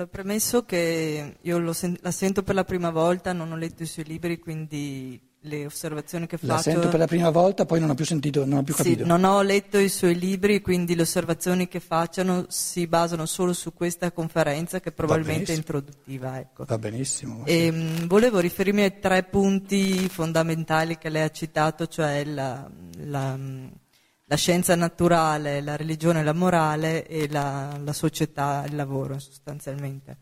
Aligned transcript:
Allora, 0.00 0.06
premesso 0.06 0.64
che 0.64 1.36
io 1.38 1.72
sen- 1.74 1.98
la 2.00 2.10
sento 2.10 2.42
per 2.42 2.54
la 2.54 2.64
prima 2.64 2.90
volta, 2.90 3.34
non 3.34 3.52
ho 3.52 3.56
letto 3.56 3.82
i 3.82 3.86
suoi 3.86 4.06
libri, 4.06 4.38
quindi 4.38 5.20
le 5.42 5.66
osservazioni 5.66 6.26
che 6.26 6.38
faccio... 6.38 6.52
La 6.52 6.58
sento 6.58 6.88
per 6.88 6.98
la 6.98 7.06
prima 7.06 7.28
volta, 7.28 7.66
poi 7.66 7.80
non 7.80 7.90
ho 7.90 7.94
più 7.94 8.06
sentito, 8.06 8.46
non 8.46 8.58
ho 8.58 8.62
più 8.62 8.74
capito. 8.74 9.02
Sì, 9.02 9.06
non 9.06 9.24
ho 9.24 9.42
letto 9.42 9.76
i 9.78 9.90
suoi 9.90 10.18
libri, 10.18 10.62
quindi 10.62 10.94
le 10.94 11.02
osservazioni 11.02 11.68
che 11.68 11.80
facciano 11.80 12.46
si 12.48 12.86
basano 12.86 13.26
solo 13.26 13.52
su 13.52 13.74
questa 13.74 14.10
conferenza 14.10 14.80
che 14.80 14.90
probabilmente 14.90 15.52
è 15.52 15.56
introduttiva. 15.56 16.38
Ecco. 16.38 16.64
Va 16.64 16.78
benissimo. 16.78 17.44
E, 17.44 17.70
sì. 17.70 17.70
mh, 17.70 18.06
volevo 18.06 18.38
riferirmi 18.38 18.82
ai 18.82 18.98
tre 19.00 19.24
punti 19.24 20.08
fondamentali 20.08 20.96
che 20.96 21.10
lei 21.10 21.24
ha 21.24 21.30
citato, 21.30 21.86
cioè 21.86 22.24
la, 22.24 22.66
la, 23.00 23.38
la 24.30 24.36
scienza 24.36 24.76
naturale, 24.76 25.60
la 25.60 25.74
religione, 25.74 26.22
la 26.22 26.32
morale 26.32 27.04
e 27.04 27.28
la, 27.28 27.76
la 27.82 27.92
società, 27.92 28.62
il 28.64 28.76
lavoro 28.76 29.18
sostanzialmente. 29.18 30.16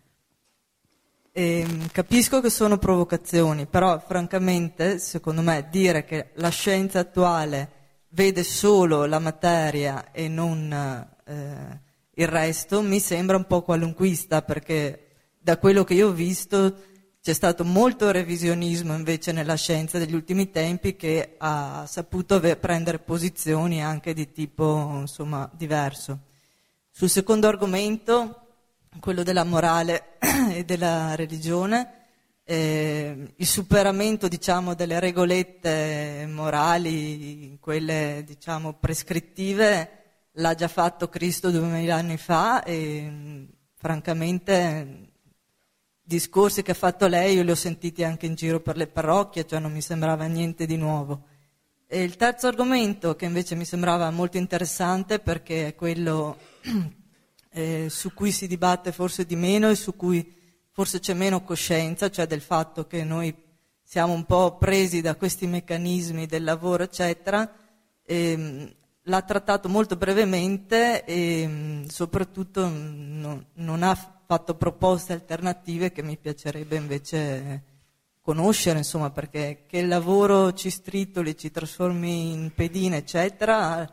E 1.30 1.60
ehm, 1.60 1.90
capisco 1.92 2.40
che 2.40 2.48
sono 2.48 2.78
provocazioni, 2.78 3.66
però 3.66 3.98
francamente, 3.98 4.98
secondo 4.98 5.42
me, 5.42 5.68
dire 5.70 6.06
che 6.06 6.30
la 6.36 6.48
scienza 6.48 7.00
attuale 7.00 8.06
vede 8.08 8.44
solo 8.44 9.04
la 9.04 9.18
materia 9.18 10.10
e 10.10 10.26
non 10.26 10.72
eh, 10.72 11.80
il 12.14 12.28
resto 12.28 12.80
mi 12.80 13.00
sembra 13.00 13.36
un 13.36 13.44
po' 13.44 13.60
qualunquista, 13.60 14.40
perché 14.40 15.34
da 15.38 15.58
quello 15.58 15.84
che 15.84 15.92
io 15.92 16.08
ho 16.08 16.12
visto 16.12 16.76
c'è 17.28 17.34
stato 17.34 17.62
molto 17.62 18.10
revisionismo 18.10 18.94
invece 18.94 19.32
nella 19.32 19.54
scienza 19.54 19.98
degli 19.98 20.14
ultimi 20.14 20.50
tempi 20.50 20.96
che 20.96 21.34
ha 21.36 21.84
saputo 21.86 22.40
prendere 22.40 23.00
posizioni 23.00 23.84
anche 23.84 24.14
di 24.14 24.32
tipo 24.32 24.96
insomma, 25.00 25.46
diverso. 25.52 26.20
Sul 26.90 27.10
secondo 27.10 27.46
argomento 27.46 28.46
quello 28.98 29.22
della 29.22 29.44
morale 29.44 30.16
e 30.54 30.64
della 30.64 31.14
religione, 31.16 32.06
eh, 32.44 33.34
il 33.36 33.46
superamento 33.46 34.26
diciamo, 34.26 34.72
delle 34.72 34.98
regolette 34.98 36.26
morali, 36.26 37.58
quelle 37.60 38.22
diciamo, 38.24 38.72
prescrittive, 38.72 39.90
l'ha 40.32 40.54
già 40.54 40.68
fatto 40.68 41.10
Cristo 41.10 41.50
duemila 41.50 41.96
anni 41.96 42.16
fa 42.16 42.62
e 42.62 43.48
francamente 43.74 45.07
discorsi 46.08 46.62
che 46.62 46.70
ha 46.70 46.74
fatto 46.74 47.06
lei 47.06 47.34
io 47.34 47.42
li 47.42 47.50
ho 47.50 47.54
sentiti 47.54 48.02
anche 48.02 48.24
in 48.24 48.34
giro 48.34 48.60
per 48.60 48.78
le 48.78 48.86
parrocchie, 48.86 49.46
cioè 49.46 49.58
non 49.58 49.72
mi 49.72 49.82
sembrava 49.82 50.24
niente 50.24 50.64
di 50.64 50.78
nuovo. 50.78 51.26
E 51.86 52.02
il 52.02 52.16
terzo 52.16 52.46
argomento 52.46 53.14
che 53.14 53.26
invece 53.26 53.54
mi 53.54 53.66
sembrava 53.66 54.10
molto 54.10 54.38
interessante 54.38 55.18
perché 55.18 55.68
è 55.68 55.74
quello 55.74 56.38
eh, 57.52 57.88
su 57.90 58.14
cui 58.14 58.32
si 58.32 58.46
dibatte 58.46 58.90
forse 58.90 59.26
di 59.26 59.36
meno 59.36 59.68
e 59.68 59.74
su 59.74 59.94
cui 59.96 60.34
forse 60.72 60.98
c'è 60.98 61.12
meno 61.12 61.42
coscienza, 61.42 62.10
cioè 62.10 62.26
del 62.26 62.40
fatto 62.40 62.86
che 62.86 63.04
noi 63.04 63.34
siamo 63.82 64.14
un 64.14 64.24
po' 64.24 64.56
presi 64.56 65.02
da 65.02 65.14
questi 65.14 65.46
meccanismi 65.46 66.26
del 66.26 66.44
lavoro, 66.44 66.84
eccetera. 66.84 67.50
E, 68.02 68.32
ehm, 68.32 68.74
l'ha 69.02 69.22
trattato 69.22 69.68
molto 69.68 69.96
brevemente 69.96 71.04
e 71.04 71.46
mm, 71.46 71.84
soprattutto 71.86 72.66
no, 72.68 73.44
non 73.54 73.82
ha 73.82 74.17
fatto 74.28 74.56
proposte 74.56 75.14
alternative 75.14 75.90
che 75.90 76.02
mi 76.02 76.18
piacerebbe 76.18 76.76
invece 76.76 77.62
conoscere, 78.20 78.76
insomma, 78.76 79.08
perché 79.08 79.64
che 79.66 79.78
il 79.78 79.88
lavoro 79.88 80.52
ci 80.52 80.68
stritoli, 80.68 81.34
ci 81.34 81.50
trasformi 81.50 82.32
in 82.32 82.52
pedine, 82.54 82.98
eccetera, 82.98 83.90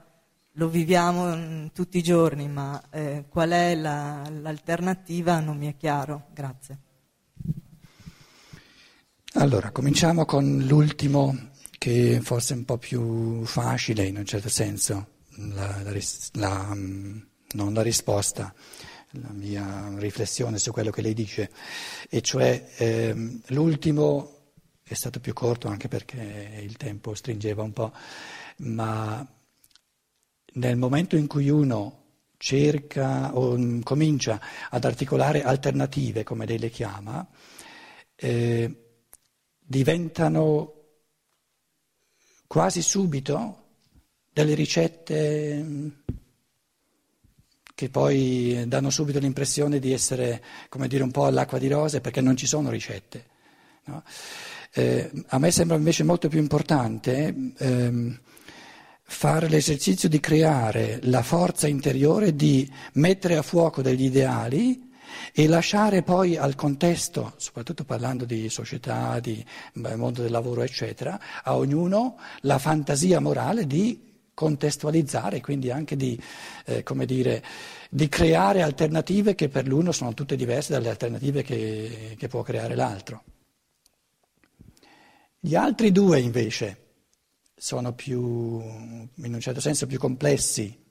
lo 0.51 0.67
viviamo 0.67 1.71
tutti 1.71 1.99
i 1.99 2.03
giorni, 2.03 2.49
ma 2.49 2.83
eh, 2.89 3.23
qual 3.29 3.51
è 3.51 3.75
la, 3.75 4.29
l'alternativa 4.41 5.39
non 5.39 5.55
mi 5.55 5.67
è 5.67 5.77
chiaro. 5.77 6.25
Grazie. 6.33 6.79
Allora, 9.35 9.71
cominciamo 9.71 10.25
con 10.25 10.65
l'ultimo, 10.67 11.51
che 11.77 12.19
forse 12.21 12.55
è 12.55 12.57
un 12.57 12.65
po' 12.65 12.77
più 12.77 13.45
facile 13.45 14.03
in 14.03 14.17
un 14.17 14.25
certo 14.25 14.49
senso, 14.49 15.07
la, 15.53 15.81
la, 15.81 15.93
la, 16.33 16.75
mm, 16.75 17.17
non 17.53 17.73
la 17.73 17.81
risposta, 17.81 18.53
la 19.21 19.31
mia 19.31 19.93
riflessione 19.97 20.57
su 20.57 20.71
quello 20.71 20.91
che 20.91 21.01
lei 21.01 21.13
dice, 21.13 21.51
e 22.09 22.21
cioè 22.21 22.71
ehm, 22.77 23.41
l'ultimo 23.47 24.53
è 24.83 24.93
stato 24.93 25.19
più 25.19 25.33
corto 25.33 25.67
anche 25.67 25.87
perché 25.87 26.59
il 26.61 26.77
tempo 26.77 27.15
stringeva 27.15 27.63
un 27.63 27.73
po', 27.73 27.91
ma 28.57 29.27
nel 30.53 30.77
momento 30.77 31.15
in 31.15 31.27
cui 31.27 31.49
uno 31.49 32.03
cerca 32.37 33.35
o 33.35 33.57
mm, 33.57 33.81
comincia 33.81 34.39
ad 34.69 34.85
articolare 34.85 35.43
alternative, 35.43 36.23
come 36.23 36.45
lei 36.45 36.59
le 36.59 36.69
chiama, 36.69 37.27
eh, 38.15 38.83
diventano 39.59 40.73
quasi 42.47 42.81
subito 42.81 43.63
delle 44.31 44.53
ricette 44.53 45.61
mm, 45.63 45.87
che 47.75 47.89
poi 47.89 48.63
danno 48.67 48.89
subito 48.89 49.19
l'impressione 49.19 49.79
di 49.79 49.91
essere, 49.91 50.41
come 50.69 50.87
dire, 50.87 51.03
un 51.03 51.11
po' 51.11 51.25
all'acqua 51.25 51.59
di 51.59 51.67
rose 51.67 51.99
perché 51.99 52.21
non 52.21 52.37
ci 52.37 52.47
sono 52.47 52.69
ricette. 52.69 53.25
No? 53.85 54.01
Eh, 54.71 55.11
a 55.27 55.37
me 55.37 55.51
sembra 55.51 55.75
invece 55.75 56.03
molto 56.03 56.29
più 56.29 56.39
importante 56.39 57.53
ehm, 57.57 58.19
fare 59.03 59.49
l'esercizio 59.49 60.07
di 60.09 60.19
creare 60.19 60.99
la 61.03 61.21
forza 61.21 61.67
interiore 61.67 62.33
di 62.33 62.69
mettere 62.93 63.35
a 63.35 63.41
fuoco 63.41 63.81
degli 63.81 64.05
ideali 64.05 64.91
e 65.33 65.47
lasciare 65.47 66.01
poi 66.01 66.37
al 66.37 66.55
contesto, 66.55 67.33
soprattutto 67.37 67.83
parlando 67.83 68.23
di 68.25 68.49
società, 68.49 69.19
di 69.19 69.45
mondo 69.73 70.21
del 70.21 70.31
lavoro, 70.31 70.61
eccetera, 70.61 71.19
a 71.43 71.55
ognuno 71.57 72.17
la 72.41 72.57
fantasia 72.57 73.19
morale 73.19 73.67
di 73.67 74.13
contestualizzare, 74.35 75.41
quindi 75.41 75.71
anche 75.71 75.95
di, 75.95 76.21
eh, 76.65 76.83
dire, 77.05 77.43
di 77.89 78.07
creare 78.07 78.61
alternative 78.61 79.33
che 79.33 79.49
per 79.49 79.65
l'uno 79.65 79.91
sono 79.91 80.13
tutte 80.13 80.35
diverse 80.35 80.73
dalle 80.73 80.89
alternative 80.89 81.41
che, 81.41 82.15
che 82.19 82.27
può 82.27 82.43
creare 82.43 82.75
l'altro. 82.75 83.23
Gli 85.39 85.55
altri 85.55 85.91
due 85.91 86.19
invece, 86.19 86.83
sono 87.55 87.93
più, 87.93 88.59
in 88.59 89.33
un 89.33 89.39
certo 89.39 89.61
senso, 89.61 89.87
più 89.87 89.97
complessi. 89.97 90.83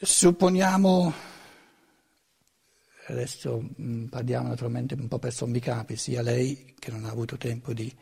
Supponiamo, 0.00 1.12
adesso 3.08 3.68
mm, 3.80 4.06
parliamo 4.06 4.48
naturalmente 4.48 4.94
un 4.94 5.08
po' 5.08 5.18
per 5.18 5.32
sommi 5.32 5.58
capi, 5.58 5.96
sia 5.96 6.22
lei 6.22 6.74
che 6.78 6.90
non 6.92 7.04
ha 7.04 7.10
avuto 7.10 7.36
tempo 7.36 7.72
di, 7.72 7.92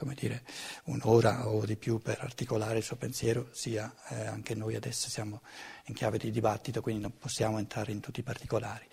come 0.00 0.14
dire, 0.14 0.42
un'ora 0.84 1.46
o 1.46 1.64
di 1.66 1.76
più 1.76 1.98
per 1.98 2.18
articolare 2.20 2.78
il 2.78 2.82
suo 2.82 2.96
pensiero, 2.96 3.50
sia 3.52 3.94
eh, 4.08 4.24
anche 4.24 4.54
noi 4.54 4.74
adesso 4.74 5.10
siamo 5.10 5.42
in 5.84 5.94
chiave 5.94 6.16
di 6.16 6.30
dibattito, 6.30 6.80
quindi 6.80 7.02
non 7.02 7.18
possiamo 7.18 7.58
entrare 7.58 7.92
in 7.92 8.00
tutti 8.00 8.20
i 8.20 8.22
particolari. 8.22 8.86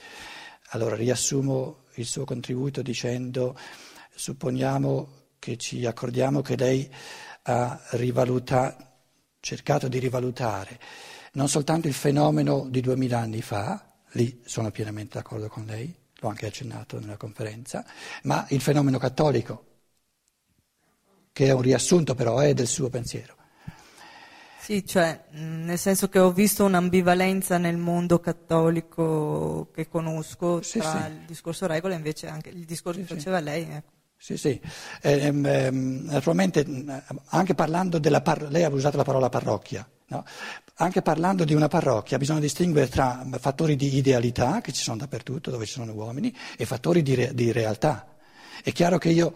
Allora 0.72 0.96
riassumo 0.96 1.86
il 1.96 2.06
suo 2.06 2.26
contributo 2.26 2.82
dicendo 2.82 3.58
Supponiamo 4.14 5.28
che 5.40 5.56
ci 5.58 5.86
accordiamo 5.86 6.42
che 6.42 6.58
lei 6.58 6.92
ha 7.44 7.80
cercato 9.40 9.88
di 9.88 10.00
rivalutare 10.00 10.80
non 11.38 11.48
soltanto 11.48 11.88
il 11.88 11.94
fenomeno 11.94 12.68
di 12.68 12.82
duemila 12.82 13.20
anni 13.20 13.44
fa, 13.44 13.86
lì 14.14 14.42
sono 14.44 14.72
pienamente 14.72 15.20
d'accordo 15.20 15.48
con 15.48 15.66
lei, 15.66 15.96
l'ho 16.16 16.30
anche 16.30 16.48
accennato 16.48 17.00
nella 17.00 17.16
conferenza, 17.16 17.86
ma 18.24 18.44
il 18.50 18.60
fenomeno 18.60 18.98
cattolico, 18.98 19.67
che 21.38 21.46
è 21.46 21.52
un 21.52 21.62
riassunto 21.62 22.16
però 22.16 22.40
è 22.40 22.56
del 22.56 22.66
suo 22.66 22.90
pensiero. 22.90 23.36
Sì, 24.60 24.84
cioè, 24.84 25.26
nel 25.34 25.78
senso 25.78 26.10
che 26.10 26.18
ho 26.18 26.32
visto 26.32 26.66
un'ambivalenza 26.66 27.60
nel 27.60 27.78
mondo 27.78 28.20
cattolico 28.20 29.70
che 29.72 29.88
conosco 29.88 30.64
sì, 30.64 30.80
tra 30.80 31.06
sì. 31.06 31.12
il 31.12 31.26
discorso 31.28 31.68
regola 31.68 31.94
e 31.94 31.98
invece 31.98 32.28
anche 32.28 32.50
il 32.50 32.66
discorso 32.66 33.00
sì, 33.02 33.06
che 33.06 33.14
faceva 33.14 33.40
lei. 33.40 33.70
Ecco. 33.70 33.92
Sì, 34.18 34.36
sì. 34.36 34.60
Eh, 35.00 35.28
eh, 35.28 35.70
naturalmente, 35.72 36.66
anche 37.28 37.54
parlando 37.54 38.00
della 38.00 38.22
par- 38.22 38.50
lei 38.50 38.64
ha 38.64 38.70
usato 38.70 38.98
la 38.98 39.04
parola 39.04 39.30
parrocchia, 39.30 39.88
no? 40.08 40.26
anche 40.78 41.04
parlando 41.04 41.44
di 41.44 41.54
una 41.54 41.68
parrocchia 41.68 42.18
bisogna 42.18 42.40
distinguere 42.40 42.90
tra 42.90 43.24
fattori 43.38 43.76
di 43.76 43.96
idealità, 43.96 44.60
che 44.62 44.74
ci 44.74 44.82
sono 44.82 44.98
dappertutto 44.98 45.52
dove 45.52 45.68
ci 45.68 45.74
sono 45.74 45.94
uomini, 45.94 46.36
e 46.58 46.66
fattori 46.66 47.04
di, 47.04 47.14
re- 47.14 47.34
di 47.36 47.52
realtà. 47.52 48.16
È 48.64 48.72
chiaro 48.72 48.98
che 48.98 49.10
io, 49.10 49.34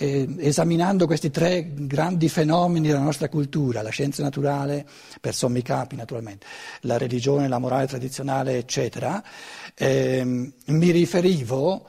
eh, 0.00 0.28
esaminando 0.38 1.06
questi 1.06 1.28
tre 1.28 1.72
grandi 1.74 2.28
fenomeni 2.28 2.86
della 2.86 3.00
nostra 3.00 3.28
cultura, 3.28 3.82
la 3.82 3.90
scienza 3.90 4.22
naturale, 4.22 4.86
per 5.20 5.34
sommi 5.34 5.60
capi 5.60 5.96
naturalmente, 5.96 6.46
la 6.82 6.96
religione, 6.96 7.48
la 7.48 7.58
morale 7.58 7.88
tradizionale, 7.88 8.58
eccetera, 8.58 9.22
ehm, 9.74 10.52
mi 10.66 10.90
riferivo 10.92 11.88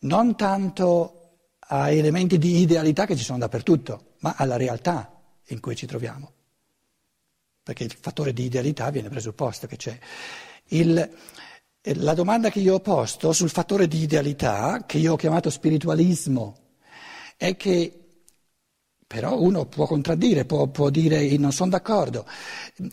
non 0.00 0.36
tanto 0.36 1.18
a 1.58 1.90
elementi 1.90 2.38
di 2.38 2.58
idealità 2.58 3.06
che 3.06 3.16
ci 3.16 3.24
sono 3.24 3.38
dappertutto, 3.38 4.14
ma 4.20 4.34
alla 4.36 4.56
realtà 4.56 5.12
in 5.48 5.58
cui 5.58 5.74
ci 5.74 5.86
troviamo. 5.86 6.32
Perché 7.64 7.82
il 7.84 7.96
fattore 7.98 8.32
di 8.32 8.44
idealità 8.44 8.90
viene 8.90 9.08
presupposto 9.08 9.66
che 9.66 9.76
c'è. 9.76 9.98
Il, 10.68 11.10
la 11.82 12.14
domanda 12.14 12.50
che 12.50 12.60
io 12.60 12.74
ho 12.74 12.80
posto 12.80 13.32
sul 13.32 13.50
fattore 13.50 13.88
di 13.88 14.02
idealità, 14.02 14.84
che 14.86 14.98
io 14.98 15.12
ho 15.12 15.16
chiamato 15.16 15.50
spiritualismo, 15.50 16.61
è 17.42 17.56
che 17.56 17.96
però 19.04 19.38
uno 19.38 19.66
può 19.66 19.84
contraddire, 19.86 20.46
può, 20.46 20.68
può 20.68 20.88
dire 20.88 21.36
non 21.36 21.52
sono 21.52 21.70
d'accordo. 21.70 22.24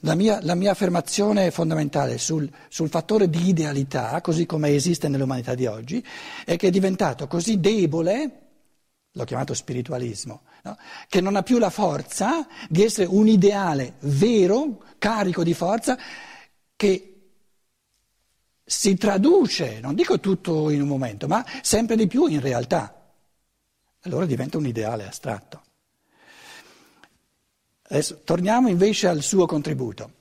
La 0.02 0.16
mia, 0.16 0.40
la 0.42 0.56
mia 0.56 0.72
affermazione 0.72 1.50
fondamentale 1.50 2.18
sul, 2.18 2.50
sul, 2.68 2.90
fattore 2.90 3.30
di 3.30 3.48
idealità, 3.48 4.20
così 4.20 4.46
come 4.46 4.70
esiste 4.70 5.08
nell'umanità 5.08 5.56
di 5.56 5.66
oggi, 5.66 6.06
è 6.44 6.58
che 6.58 6.68
è 6.68 6.72
diventato 6.72 7.28
così 7.28 7.62
debole, 7.62 8.32
l'ho 9.12 9.24
chiamato 9.24 9.54
spiritualismo, 9.54 10.42
no? 10.64 10.78
che 11.08 11.22
non 11.22 11.38
ha 11.38 11.44
più 11.44 11.58
la 11.58 11.70
forza 11.70 12.46
di 12.68 12.84
essere 12.84 13.08
un 13.08 13.28
ideale 13.28 13.94
vero, 14.00 14.84
carico 14.98 15.44
di 15.44 15.54
forza, 15.54 15.98
che 16.76 17.14
si 18.66 18.96
traduce, 18.96 19.80
non 19.80 19.96
dico 19.96 20.20
tutto 20.20 20.70
in 20.70 20.82
un 20.82 20.88
momento, 20.88 21.28
ma 21.28 21.46
sempre 21.62 21.96
di 21.96 22.08
più 22.08 22.26
in 22.26 22.42
realtà. 22.42 22.99
Allora 24.04 24.26
diventa 24.26 24.58
un 24.58 24.66
ideale 24.66 25.06
astratto. 25.06 25.62
Adesso 27.84 28.22
torniamo 28.24 28.70
invece 28.70 29.08
al 29.08 29.22
suo 29.22 29.46
contributo. 29.46 30.14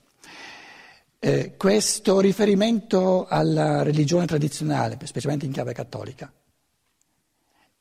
Eh, 1.20 1.56
questo 1.56 2.20
riferimento 2.20 3.26
alla 3.26 3.82
religione 3.82 4.26
tradizionale, 4.26 4.96
specialmente 5.04 5.46
in 5.46 5.52
chiave 5.52 5.74
cattolica. 5.74 6.32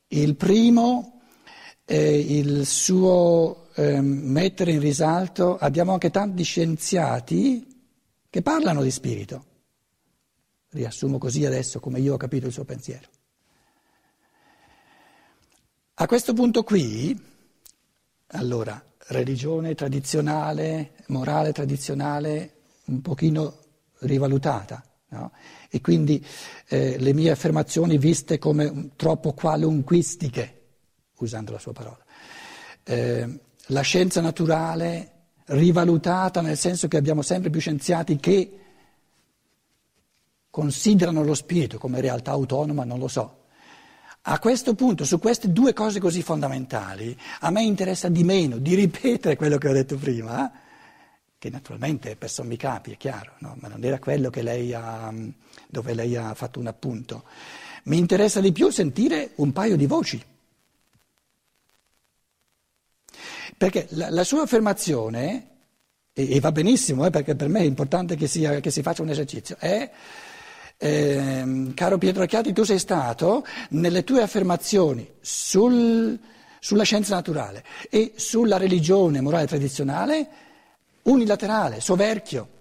Il 0.10 0.36
primo, 0.36 1.22
eh, 1.86 2.20
il 2.20 2.66
suo 2.66 3.70
eh, 3.76 4.02
mettere 4.02 4.72
in 4.72 4.80
risalto, 4.80 5.58
abbiamo 5.58 5.94
anche 5.94 6.12
tanti 6.12 6.44
scienziati 6.44 7.66
che 8.30 8.42
parlano 8.42 8.84
di 8.84 8.92
spirito. 8.92 9.46
Riassumo 10.70 11.18
così 11.18 11.46
adesso 11.46 11.80
come 11.80 12.00
io 12.00 12.14
ho 12.14 12.18
capito 12.18 12.48
il 12.48 12.54
suo 12.54 12.66
pensiero. 12.66 13.08
A 16.00 16.06
questo 16.06 16.34
punto 16.34 16.62
qui, 16.62 17.20
allora, 18.28 18.80
religione 19.08 19.74
tradizionale, 19.74 20.92
morale 21.08 21.52
tradizionale 21.52 22.54
un 22.86 23.02
pochino 23.02 23.58
rivalutata. 24.02 24.84
No? 25.10 25.32
E 25.68 25.82
quindi 25.82 26.24
eh, 26.68 27.00
le 27.00 27.14
mie 27.14 27.32
affermazioni 27.32 27.98
viste 27.98 28.38
come 28.38 28.92
troppo 28.96 29.34
qualunquistiche, 29.34 30.66
usando 31.18 31.54
la 31.54 31.58
sua 31.58 31.74
parola. 31.74 32.06
Eh, 32.84 33.40
la 33.66 33.82
scienza 33.82 34.22
naturale 34.22 35.14
rivalutata 35.46 36.42
nel 36.42 36.58
senso 36.58 36.88
che 36.88 36.98
abbiamo 36.98 37.24
sempre 37.24 37.50
più 37.50 37.60
scienziati 37.60 38.18
che 38.18 38.60
considerano 40.52 41.24
lo 41.24 41.34
spirito 41.34 41.80
come 41.80 42.02
realtà 42.02 42.30
autonoma, 42.30 42.84
non 42.84 43.00
lo 43.00 43.08
so. 43.08 43.37
A 44.30 44.40
questo 44.40 44.76
punto, 44.76 45.06
su 45.06 45.20
queste 45.20 45.54
due 45.54 45.72
cose 45.72 46.02
così 46.02 46.22
fondamentali, 46.22 47.18
a 47.40 47.50
me 47.50 47.64
interessa 47.64 48.10
di 48.10 48.26
meno 48.26 48.58
di 48.58 48.76
ripetere 48.76 49.38
quello 49.38 49.58
che 49.58 49.70
ho 49.70 49.72
detto 49.72 49.96
prima, 49.96 50.52
che 51.38 51.50
naturalmente 51.50 52.18
per 52.18 52.30
sommi 52.30 52.58
capi, 52.58 52.92
è 52.92 52.98
chiaro, 52.98 53.36
no? 53.40 53.56
ma 53.62 53.70
non 53.70 53.82
era 53.86 54.00
quello 54.00 54.30
lei 54.34 54.74
ha, 54.74 55.14
dove 55.70 55.94
lei 55.94 56.18
ha 56.18 56.34
fatto 56.34 56.60
un 56.60 56.68
appunto. 56.68 57.24
Mi 57.84 57.98
interessa 57.98 58.42
di 58.42 58.52
più 58.52 58.70
sentire 58.70 59.32
un 59.36 59.54
paio 59.54 59.78
di 59.78 59.86
voci. 59.86 60.22
Perché 63.56 63.88
la, 63.92 64.10
la 64.10 64.26
sua 64.26 64.42
affermazione, 64.42 65.48
e, 66.12 66.36
e, 66.36 66.40
va 66.42 66.52
benissimo, 66.52 67.06
eh, 67.06 67.12
perché 67.12 67.36
per 67.36 67.48
me 67.48 67.62
è 67.62 67.64
importante 67.64 68.18
che, 68.18 68.28
sia, 68.28 68.60
che 68.60 68.72
si 68.72 68.82
faccia 68.82 69.04
un 69.04 69.10
esercizio, 69.10 69.56
è 69.58 69.90
eh, 70.78 71.72
caro 71.74 71.98
Pietro 71.98 72.24
Acchiati, 72.24 72.54
tu 72.54 72.64
sei 72.64 72.80
stato 72.80 73.46
nelle 73.70 74.04
tue 74.04 74.22
affermazioni 74.22 75.10
sul, 75.20 76.18
sulla 76.60 76.84
scienza 76.84 77.16
naturale 77.16 77.64
e 77.90 78.14
sulla 78.16 78.58
religione 78.58 79.22
morale 79.22 79.48
tradizionale 79.48 80.30
unilaterale, 81.04 81.80
soverchio. 81.82 82.56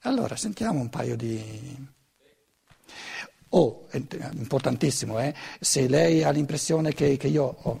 Allora, 0.00 0.36
sentiamo 0.36 0.80
un 0.80 0.88
paio 0.88 1.16
di... 1.16 1.90
Oh, 3.50 3.86
è 3.88 4.00
importantissimo, 4.32 5.20
eh? 5.20 5.34
se 5.60 5.86
lei 5.86 6.22
ha 6.24 6.30
l'impressione 6.30 6.92
che, 6.92 7.16
che 7.16 7.28
io 7.28 7.56
oh, 7.62 7.80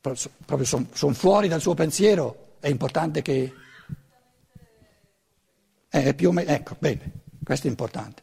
proprio 0.00 0.66
sono 0.66 0.88
son 0.92 1.14
fuori 1.14 1.48
dal 1.48 1.60
suo 1.60 1.74
pensiero, 1.74 2.56
è 2.60 2.68
importante 2.68 3.22
che... 3.22 3.54
Eh, 5.94 6.16
meno, 6.30 6.50
ecco, 6.50 6.74
bene, 6.78 7.12
questo 7.44 7.66
è 7.66 7.70
importante. 7.70 8.22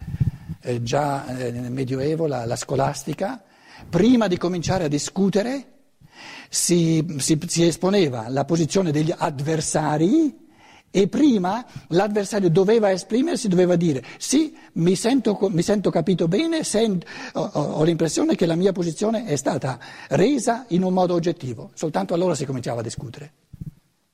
Eh, 0.62 0.82
già 0.82 1.38
eh, 1.38 1.52
nel 1.52 1.72
Medioevo 1.72 2.26
la, 2.26 2.44
la, 2.46 2.56
scolastica, 2.56 3.44
prima 3.88 4.26
di 4.26 4.38
cominciare 4.38 4.86
a 4.86 4.88
discutere, 4.88 5.74
si, 6.50 7.06
si, 7.20 7.40
si 7.46 7.68
esponeva 7.68 8.28
la 8.28 8.44
posizione 8.44 8.92
degli 8.92 9.14
avversari 9.16 10.48
e 10.90 11.08
prima 11.08 11.64
l'avversario 11.90 12.50
doveva 12.50 12.90
esprimersi, 12.90 13.48
doveva 13.48 13.76
dire 13.76 14.04
sì, 14.18 14.58
mi 14.74 14.96
sento, 14.96 15.38
mi 15.52 15.62
sento 15.62 15.92
capito 15.92 16.28
bene, 16.28 16.64
sento, 16.64 17.06
ho, 17.34 17.42
ho, 17.44 17.84
l'impressione 17.84 18.34
che 18.34 18.48
la 18.48 18.56
mia 18.56 18.72
posizione 18.72 19.26
è 19.26 19.36
stata 19.36 19.78
resa 20.08 20.66
in 20.70 20.82
un 20.82 20.94
modo 20.94 21.14
oggettivo, 21.14 21.70
soltanto 21.76 22.16
allora 22.16 22.34
si 22.34 22.46
cominciava 22.46 22.80
a 22.80 22.84
discutere. 22.84 23.32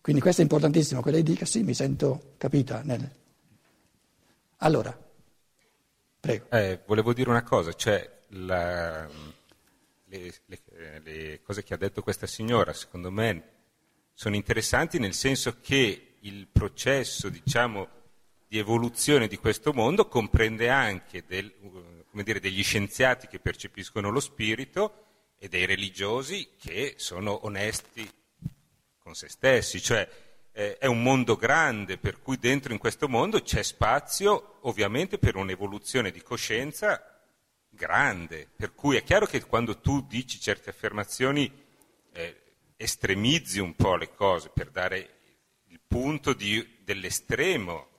Quindi 0.02 0.22
questo 0.22 0.42
è 0.42 0.44
importantissimo, 0.44 1.02
che 1.02 1.12
lei 1.12 1.24
dica 1.24 1.46
sì, 1.46 1.64
mi 1.64 1.74
sento 1.74 2.34
capita. 2.38 2.82
Nel... 2.84 3.10
Allora, 4.66 4.98
prego. 6.20 6.50
Eh, 6.50 6.82
volevo 6.88 7.14
dire 7.14 7.30
una 7.30 7.44
cosa, 7.44 7.72
cioè 7.74 8.24
la, 8.30 9.08
le, 10.06 10.34
le, 10.48 11.02
le 11.04 11.42
cose 11.44 11.64
che 11.64 11.76
ha 11.76 11.78
detto 11.78 12.02
questa 12.02 12.26
signora, 12.26 12.74
secondo 12.74 13.12
me, 13.12 13.50
sono 14.12 14.34
interessanti 14.34 14.98
nel 14.98 15.14
senso 15.14 15.60
che 15.62 16.16
il 16.20 16.48
processo, 16.48 17.30
diciamo, 17.30 17.88
di 18.48 18.58
evoluzione 18.58 19.28
di 19.28 19.38
questo 19.38 19.72
mondo 19.72 20.08
comprende 20.08 20.68
anche 20.68 21.24
del, 21.28 21.54
dire, 22.12 22.40
degli 22.40 22.64
scienziati 22.64 23.28
che 23.28 23.40
percepiscono 23.40 24.10
lo 24.10 24.20
spirito 24.20 25.04
e 25.38 25.48
dei 25.48 25.68
religiosi 25.68 26.56
che 26.58 26.96
sono 26.98 27.46
onesti 27.46 28.12
con 28.98 29.14
se 29.14 29.30
stessi, 29.30 29.80
cioè 29.80 30.10
eh, 30.58 30.78
è 30.78 30.86
un 30.86 31.04
mondo 31.04 31.36
grande, 31.36 31.98
per 31.98 32.22
cui 32.22 32.38
dentro 32.38 32.72
in 32.72 32.80
questo 32.80 33.10
mondo 33.10 33.42
c'è 33.42 33.62
spazio 33.62 34.60
ovviamente 34.62 35.18
per 35.18 35.36
un'evoluzione 35.36 36.12
di 36.12 36.22
coscienza 36.22 37.22
grande, 37.70 38.48
per 38.56 38.74
cui 38.74 38.96
è 38.96 39.04
chiaro 39.04 39.26
che 39.26 39.44
quando 39.44 39.80
tu 39.80 40.08
dici 40.08 40.40
certe 40.40 40.70
affermazioni 40.70 41.52
eh, 42.14 42.42
estremizzi 42.78 43.60
un 43.60 43.76
po' 43.76 43.98
le 43.98 44.14
cose 44.14 44.48
per 44.48 44.70
dare 44.70 45.10
il 45.66 45.82
punto 45.86 46.32
di, 46.32 46.78
dell'estremo 46.86 47.90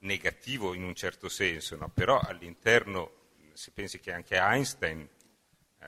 negativo 0.00 0.74
in 0.74 0.84
un 0.84 0.94
certo 0.94 1.28
senso, 1.28 1.74
no? 1.74 1.88
però 1.88 2.20
all'interno, 2.20 3.10
se 3.54 3.72
pensi 3.72 3.98
che 3.98 4.12
anche 4.12 4.36
Einstein 4.36 5.00
eh, 5.00 5.86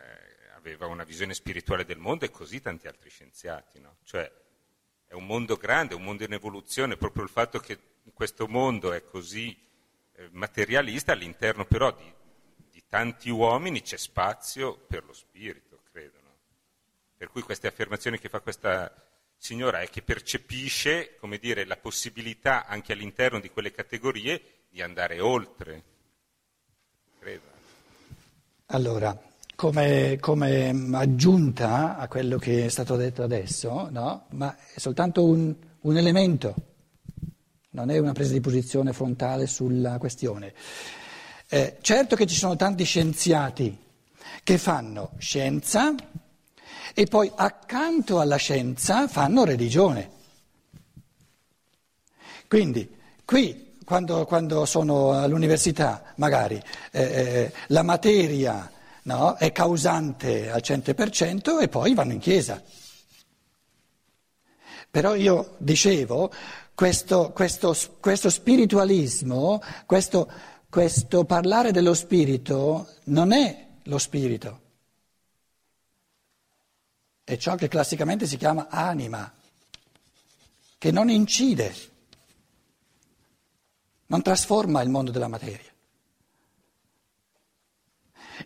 aveva 0.56 0.86
una 0.86 1.04
visione 1.04 1.34
spirituale 1.34 1.84
del 1.84 1.98
mondo 1.98 2.24
e 2.24 2.32
così 2.32 2.60
tanti 2.60 2.88
altri 2.88 3.10
scienziati, 3.10 3.78
no? 3.78 3.98
cioè 4.02 4.28
è 5.10 5.14
un 5.14 5.26
mondo 5.26 5.56
grande, 5.56 5.96
un 5.96 6.04
mondo 6.04 6.22
in 6.22 6.32
evoluzione, 6.32 6.96
proprio 6.96 7.24
il 7.24 7.30
fatto 7.30 7.58
che 7.58 7.80
questo 8.14 8.46
mondo 8.46 8.92
è 8.92 9.02
così 9.02 9.58
eh, 10.12 10.28
materialista, 10.30 11.10
all'interno 11.10 11.64
però 11.64 11.90
di, 11.90 12.14
di, 12.70 12.80
tanti 12.88 13.28
uomini 13.28 13.82
c'è 13.82 13.96
spazio 13.96 14.76
per 14.76 15.04
lo 15.04 15.12
spirito, 15.12 15.80
credo. 15.90 16.16
No? 16.22 16.36
Per 17.16 17.28
cui 17.28 17.42
queste 17.42 17.66
affermazioni 17.66 18.20
che 18.20 18.28
fa 18.28 18.38
questa 18.38 18.94
signora 19.36 19.80
è 19.80 19.90
che 19.90 20.02
percepisce, 20.02 21.16
come 21.16 21.38
dire, 21.38 21.64
la 21.64 21.76
possibilità 21.76 22.66
anche 22.66 22.92
all'interno 22.92 23.40
di 23.40 23.50
quelle 23.50 23.72
categorie 23.72 24.66
di 24.68 24.80
andare 24.80 25.18
oltre, 25.18 25.82
credo. 27.18 27.50
Allora, 28.66 29.20
come, 29.60 30.16
come, 30.20 30.74
aggiunta 30.92 31.98
a 31.98 32.08
quello 32.08 32.38
che 32.38 32.64
è 32.64 32.68
stato 32.70 32.96
detto 32.96 33.22
adesso, 33.22 33.88
no? 33.90 34.24
ma 34.30 34.56
è 34.56 34.78
soltanto 34.78 35.22
un, 35.22 35.54
un, 35.82 35.96
elemento, 35.98 36.54
non 37.72 37.90
è 37.90 37.98
una 37.98 38.12
presa 38.12 38.32
di 38.32 38.40
posizione 38.40 38.94
frontale 38.94 39.46
sulla 39.46 39.98
questione. 39.98 40.54
Eh, 41.46 41.76
certo 41.82 42.16
che 42.16 42.24
ci 42.24 42.36
sono 42.36 42.56
tanti 42.56 42.84
scienziati 42.84 43.76
che 44.42 44.56
fanno 44.56 45.10
scienza 45.18 45.94
e 46.94 47.04
poi 47.04 47.30
accanto 47.34 48.18
alla 48.18 48.36
scienza 48.36 49.08
fanno 49.08 49.44
religione. 49.44 50.10
Quindi 52.48 52.96
qui, 53.26 53.76
quando, 53.84 54.24
quando 54.24 54.64
sono 54.64 55.12
all'università, 55.12 56.14
magari 56.14 56.58
eh, 56.92 57.02
eh 57.02 57.52
la 57.66 57.82
materia 57.82 58.78
no? 59.10 59.34
è 59.34 59.50
causante 59.50 60.50
al 60.50 60.60
100% 60.62 61.60
e 61.60 61.68
poi 61.68 61.94
vanno 61.94 62.12
in 62.12 62.20
chiesa. 62.20 62.62
Però 64.90 65.14
io 65.14 65.56
dicevo, 65.58 66.32
questo, 66.74 67.30
questo, 67.32 67.74
questo 68.00 68.30
spiritualismo, 68.30 69.60
questo, 69.86 70.30
questo 70.68 71.24
parlare 71.24 71.72
dello 71.72 71.94
spirito 71.94 72.88
non 73.04 73.32
è 73.32 73.66
lo 73.84 73.98
spirito, 73.98 74.60
è 77.24 77.36
ciò 77.36 77.54
che 77.54 77.68
classicamente 77.68 78.26
si 78.26 78.36
chiama 78.36 78.68
anima, 78.68 79.32
che 80.78 80.90
non 80.90 81.08
incide, 81.08 81.74
non 84.06 84.22
trasforma 84.22 84.82
il 84.82 84.88
mondo 84.88 85.12
della 85.12 85.28
materia. 85.28 85.69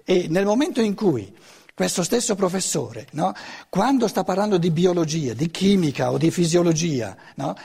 E 0.04 0.26
nel 0.28 0.44
momento 0.44 0.80
in 0.80 0.94
cui 0.94 1.32
questo 1.74 2.02
stesso 2.02 2.34
professore, 2.34 3.06
no, 3.12 3.32
quando 3.68 4.06
sta 4.06 4.22
parlando 4.22 4.58
di 4.58 4.70
biologia, 4.70 5.34
di 5.34 5.50
chimica 5.50 6.12
o 6.12 6.18
di 6.18 6.30
fisiologia, 6.30 7.16
no, 7.36 7.56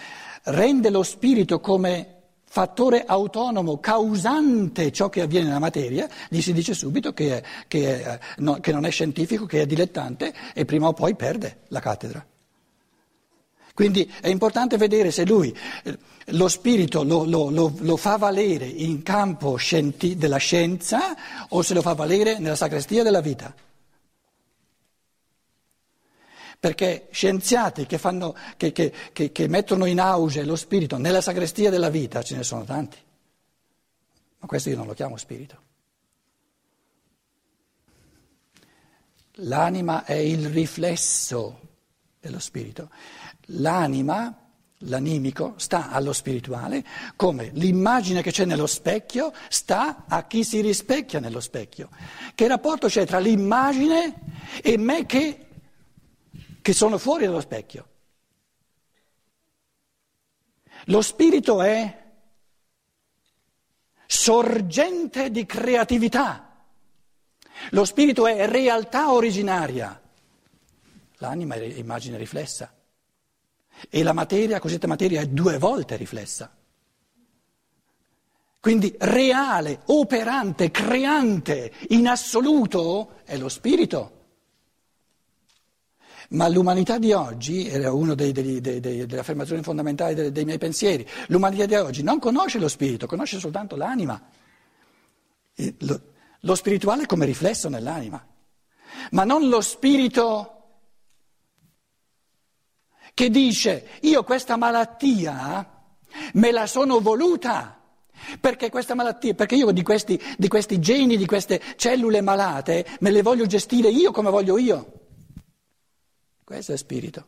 rende 0.43 0.89
lo 0.89 1.03
spirito 1.03 1.59
come 1.59 2.15
fattore 2.45 3.03
autonomo, 3.05 3.79
causante 3.79 4.91
ciò 4.91 5.09
che 5.09 5.21
avviene 5.21 5.47
nella 5.47 5.59
materia, 5.59 6.09
gli 6.29 6.41
si 6.41 6.53
dice 6.53 6.73
subito 6.73 7.13
che, 7.13 7.37
è, 7.37 7.43
che, 7.67 8.03
è, 8.03 8.19
no, 8.37 8.59
che 8.59 8.71
non 8.71 8.85
è 8.85 8.89
scientifico, 8.89 9.45
che 9.45 9.61
è 9.61 9.65
dilettante 9.67 10.33
e 10.53 10.65
prima 10.65 10.87
o 10.87 10.93
poi 10.93 11.15
perde 11.15 11.59
la 11.67 11.79
cattedra. 11.79 12.25
Quindi 13.79 14.13
è 14.19 14.27
importante 14.27 14.75
vedere 14.75 15.09
se 15.09 15.25
lui 15.25 15.57
eh, 15.83 15.97
lo 16.31 16.49
spirito 16.49 17.03
lo, 17.03 17.23
lo, 17.23 17.49
lo, 17.49 17.73
lo 17.79 17.95
fa 17.95 18.17
valere 18.17 18.65
in 18.65 19.03
campo 19.03 19.55
scienti, 19.55 20.17
della 20.17 20.35
scienza 20.35 21.15
o 21.47 21.61
se 21.61 21.73
lo 21.73 21.81
fa 21.81 21.93
valere 21.93 22.39
nella 22.39 22.57
sacrestia 22.57 23.03
della 23.03 23.21
vita. 23.21 23.55
Perché 26.59 27.07
scienziati 27.09 27.85
che, 27.85 27.97
fanno, 27.97 28.35
che, 28.57 28.73
che, 28.73 28.91
che 29.13 29.47
mettono 29.47 29.85
in 29.85 30.01
auge 30.01 30.43
lo 30.43 30.57
spirito 30.57 30.97
nella 30.97 31.21
sacrestia 31.21 31.69
della 31.69 31.89
vita 31.89 32.21
ce 32.21 32.35
ne 32.35 32.43
sono 32.43 32.65
tanti. 32.65 32.97
Ma 34.39 34.45
questo 34.45 34.67
io 34.67 34.75
non 34.75 34.87
lo 34.87 34.93
chiamo 34.93 35.15
spirito. 35.15 35.57
L'anima 39.35 40.03
è 40.03 40.15
il 40.15 40.49
riflesso 40.49 41.61
dello 42.19 42.39
spirito. 42.39 42.89
L'anima, 43.53 44.35
l'animico, 44.79 45.53
sta 45.57 45.89
allo 45.89 46.13
spirituale 46.13 46.85
come 47.15 47.49
l'immagine 47.53 48.21
che 48.21 48.31
c'è 48.31 48.45
nello 48.45 48.67
specchio 48.67 49.33
sta 49.49 50.05
a 50.07 50.25
chi 50.25 50.43
si 50.43 50.61
rispecchia 50.61 51.19
nello 51.19 51.39
specchio. 51.39 51.89
Che 52.35 52.47
rapporto 52.47 52.87
c'è 52.87 53.05
tra 53.05 53.19
l'immagine 53.19 54.15
e 54.61 54.77
me 54.77 55.05
che, 55.05 55.47
che 56.61 56.73
sono 56.73 56.97
fuori 56.97 57.25
dallo 57.25 57.41
specchio? 57.41 57.87
Lo 60.85 61.01
spirito 61.01 61.61
è 61.61 62.07
sorgente 64.05 65.29
di 65.29 65.45
creatività. 65.45 66.45
Lo 67.71 67.85
spirito 67.85 68.25
è 68.25 68.47
realtà 68.47 69.11
originaria. 69.11 70.01
L'anima 71.17 71.55
è 71.55 71.63
immagine 71.63 72.17
riflessa. 72.17 72.73
E 73.87 74.03
la 74.03 74.13
materia, 74.13 74.55
la 74.55 74.59
cosiddetta 74.59 74.87
materia, 74.87 75.21
è 75.21 75.27
due 75.27 75.57
volte 75.57 75.95
riflessa. 75.95 76.53
Quindi 78.59 78.93
reale, 78.99 79.81
operante, 79.85 80.69
creante, 80.69 81.71
in 81.89 82.07
assoluto 82.07 83.21
è 83.23 83.37
lo 83.37 83.47
spirito. 83.47 84.17
Ma 86.31 86.47
l'umanità 86.49 86.99
di 86.99 87.13
oggi, 87.13 87.67
era 87.67 87.93
una 87.93 88.15
delle 88.15 89.17
affermazioni 89.17 89.63
fondamentali 89.63 90.13
dei, 90.13 90.31
dei, 90.31 90.45
miei 90.45 90.57
pensieri, 90.57 91.07
l'umanità 91.27 91.65
di 91.65 91.75
oggi 91.75 92.03
non 92.03 92.19
conosce 92.19 92.59
lo 92.59 92.67
spirito, 92.67 93.07
conosce 93.07 93.39
soltanto 93.39 93.77
l'anima. 93.77 94.21
Lo, 95.79 96.01
lo 96.41 96.55
spirituale 96.55 97.05
come 97.05 97.25
riflesso 97.25 97.69
nell'anima, 97.69 98.23
ma 99.11 99.23
non 99.23 99.47
lo 99.47 99.61
spirito 99.61 100.58
che 103.13 103.29
dice 103.29 103.87
io 104.01 104.23
questa 104.23 104.55
malattia 104.57 105.77
me 106.33 106.51
la 106.51 106.67
sono 106.67 106.99
voluta. 106.99 107.75
Perché 108.39 108.69
questa 108.69 108.95
malattia, 108.95 109.33
perché 109.33 109.55
io 109.55 109.71
di 109.71 109.81
questi, 109.81 110.21
di 110.37 110.49
questi 110.49 110.79
geni, 110.79 111.15
di 111.15 111.25
queste 111.25 111.61
cellule 111.77 112.19
malate, 112.19 112.85
me 112.99 113.11
le 113.11 113.21
voglio 113.21 113.45
gestire 113.45 113.89
io 113.89 114.11
come 114.11 114.29
voglio 114.29 114.57
io. 114.57 114.93
Questo 116.43 116.73
è 116.73 116.77
spirito. 116.77 117.27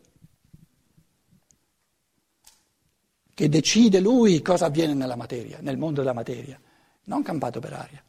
Che 3.33 3.49
decide 3.49 3.99
lui 4.01 4.41
cosa 4.41 4.65
avviene 4.65 4.93
nella 4.93 5.15
materia, 5.15 5.59
nel 5.61 5.77
mondo 5.77 6.01
della 6.01 6.13
materia, 6.13 6.59
non 7.05 7.23
campato 7.23 7.59
per 7.59 7.73
aria. 7.73 8.03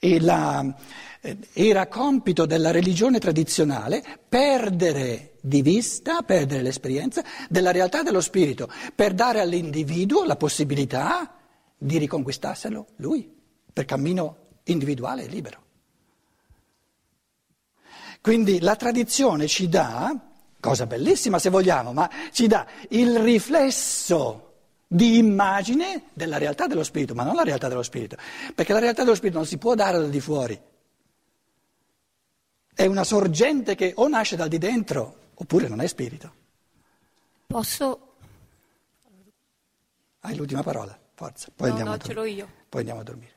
La, 0.00 0.74
eh, 1.20 1.36
era 1.52 1.86
compito 1.86 2.46
della 2.46 2.70
religione 2.70 3.18
tradizionale 3.18 4.02
perdere 4.26 5.34
di 5.42 5.60
vista, 5.60 6.22
perdere 6.22 6.62
l'esperienza 6.62 7.22
della 7.48 7.70
realtà 7.70 8.02
dello 8.02 8.22
spirito, 8.22 8.70
per 8.94 9.12
dare 9.12 9.40
all'individuo 9.40 10.24
la 10.24 10.36
possibilità 10.36 11.34
di 11.76 11.98
riconquistarselo 11.98 12.86
lui, 12.96 13.30
per 13.72 13.84
cammino 13.84 14.36
individuale 14.64 15.24
e 15.24 15.28
libero. 15.28 15.62
Quindi 18.22 18.60
la 18.60 18.76
tradizione 18.76 19.46
ci 19.46 19.68
dà, 19.68 20.14
cosa 20.58 20.86
bellissima 20.86 21.38
se 21.38 21.50
vogliamo, 21.50 21.92
ma 21.92 22.08
ci 22.32 22.46
dà 22.46 22.66
il 22.90 23.18
riflesso 23.18 24.49
di 24.92 25.18
immagine 25.18 26.06
della 26.14 26.36
realtà 26.36 26.66
dello 26.66 26.82
spirito, 26.82 27.14
ma 27.14 27.22
non 27.22 27.36
la 27.36 27.44
realtà 27.44 27.68
dello 27.68 27.84
spirito, 27.84 28.16
perché 28.52 28.72
la 28.72 28.80
realtà 28.80 29.04
dello 29.04 29.14
spirito 29.14 29.38
non 29.38 29.46
si 29.46 29.56
può 29.56 29.76
dare 29.76 29.98
dal 29.98 30.10
di 30.10 30.18
fuori. 30.18 30.60
È 32.74 32.86
una 32.86 33.04
sorgente 33.04 33.76
che 33.76 33.92
o 33.94 34.08
nasce 34.08 34.34
dal 34.34 34.48
di 34.48 34.58
dentro 34.58 35.28
oppure 35.34 35.68
non 35.68 35.80
è 35.80 35.86
spirito. 35.86 36.34
Posso? 37.46 38.14
Hai 40.22 40.34
l'ultima 40.34 40.64
parola, 40.64 40.98
forza. 41.14 41.52
Poi 41.54 41.68
no, 41.68 41.72
andiamo 41.74 41.90
no, 41.90 41.96
a 41.96 42.04
ce 42.04 42.12
l'ho 42.12 42.24
io. 42.24 42.48
Poi 42.68 42.80
andiamo 42.80 43.00
a 43.00 43.04
dormire. 43.04 43.34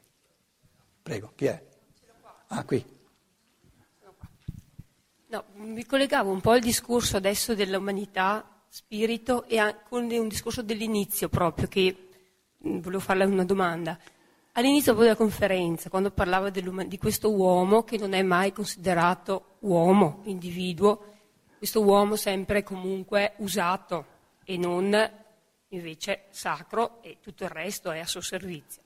Prego, 1.03 1.33
chi 1.35 1.45
è? 1.45 1.63
Ah, 2.47 2.63
qui. 2.63 2.83
No, 5.27 5.45
mi 5.53 5.85
collegavo 5.85 6.31
un 6.31 6.41
po' 6.41 6.51
al 6.51 6.61
discorso 6.61 7.17
adesso 7.17 7.53
dell'umanità, 7.53 8.52
spirito 8.75 9.45
e 9.45 9.59
con 9.87 10.09
un 10.09 10.27
discorso 10.27 10.63
dell'inizio 10.63 11.29
proprio, 11.29 11.67
che 11.67 12.09
mm, 12.67 12.79
volevo 12.79 12.99
farle 13.01 13.23
una 13.25 13.45
domanda. 13.45 13.99
All'inizio 14.53 14.93
della 14.93 15.15
conferenza, 15.15 15.91
quando 15.91 16.09
parlava 16.09 16.49
di 16.49 16.97
questo 16.97 17.31
uomo 17.31 17.83
che 17.83 17.99
non 17.99 18.13
è 18.13 18.23
mai 18.23 18.51
considerato 18.51 19.57
uomo, 19.59 20.21
individuo, 20.23 21.05
questo 21.55 21.83
uomo 21.83 22.15
sempre 22.15 22.63
comunque 22.63 23.33
usato 23.37 24.05
e 24.43 24.57
non 24.57 25.11
invece 25.67 26.23
sacro 26.31 27.03
e 27.03 27.17
tutto 27.21 27.43
il 27.43 27.51
resto 27.51 27.91
è 27.91 27.99
a 27.99 28.07
suo 28.07 28.21
servizio. 28.21 28.81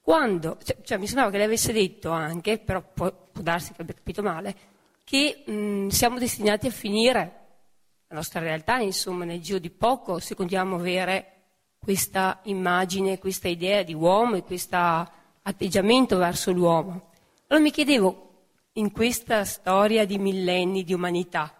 Quando, 0.00 0.56
cioè, 0.64 0.78
cioè 0.82 0.96
mi 0.96 1.06
sembrava 1.06 1.30
che 1.30 1.36
lei 1.36 1.46
avesse 1.46 1.74
detto 1.74 2.10
anche, 2.10 2.58
però 2.58 2.80
può, 2.80 3.12
può 3.30 3.42
darsi 3.42 3.74
che 3.74 3.82
abbia 3.82 3.94
capito 3.94 4.22
male, 4.22 4.56
che 5.04 5.42
mh, 5.44 5.88
siamo 5.88 6.18
destinati 6.18 6.66
a 6.66 6.70
finire 6.70 7.37
la 8.08 8.16
nostra 8.16 8.40
realtà, 8.40 8.78
insomma, 8.78 9.24
nel 9.24 9.40
giro 9.40 9.58
di 9.58 9.70
poco, 9.70 10.18
se 10.18 10.34
continuiamo 10.34 10.76
a 10.76 10.78
avere 10.78 11.32
questa 11.78 12.40
immagine, 12.44 13.18
questa 13.18 13.48
idea 13.48 13.82
di 13.82 13.92
uomo 13.92 14.36
e 14.36 14.42
questo 14.42 14.76
atteggiamento 14.76 16.16
verso 16.16 16.50
l'uomo. 16.50 17.10
Allora 17.48 17.64
mi 17.64 17.70
chiedevo, 17.70 18.26
in 18.72 18.92
questa 18.92 19.44
storia 19.44 20.06
di 20.06 20.18
millenni 20.18 20.84
di 20.84 20.94
umanità, 20.94 21.52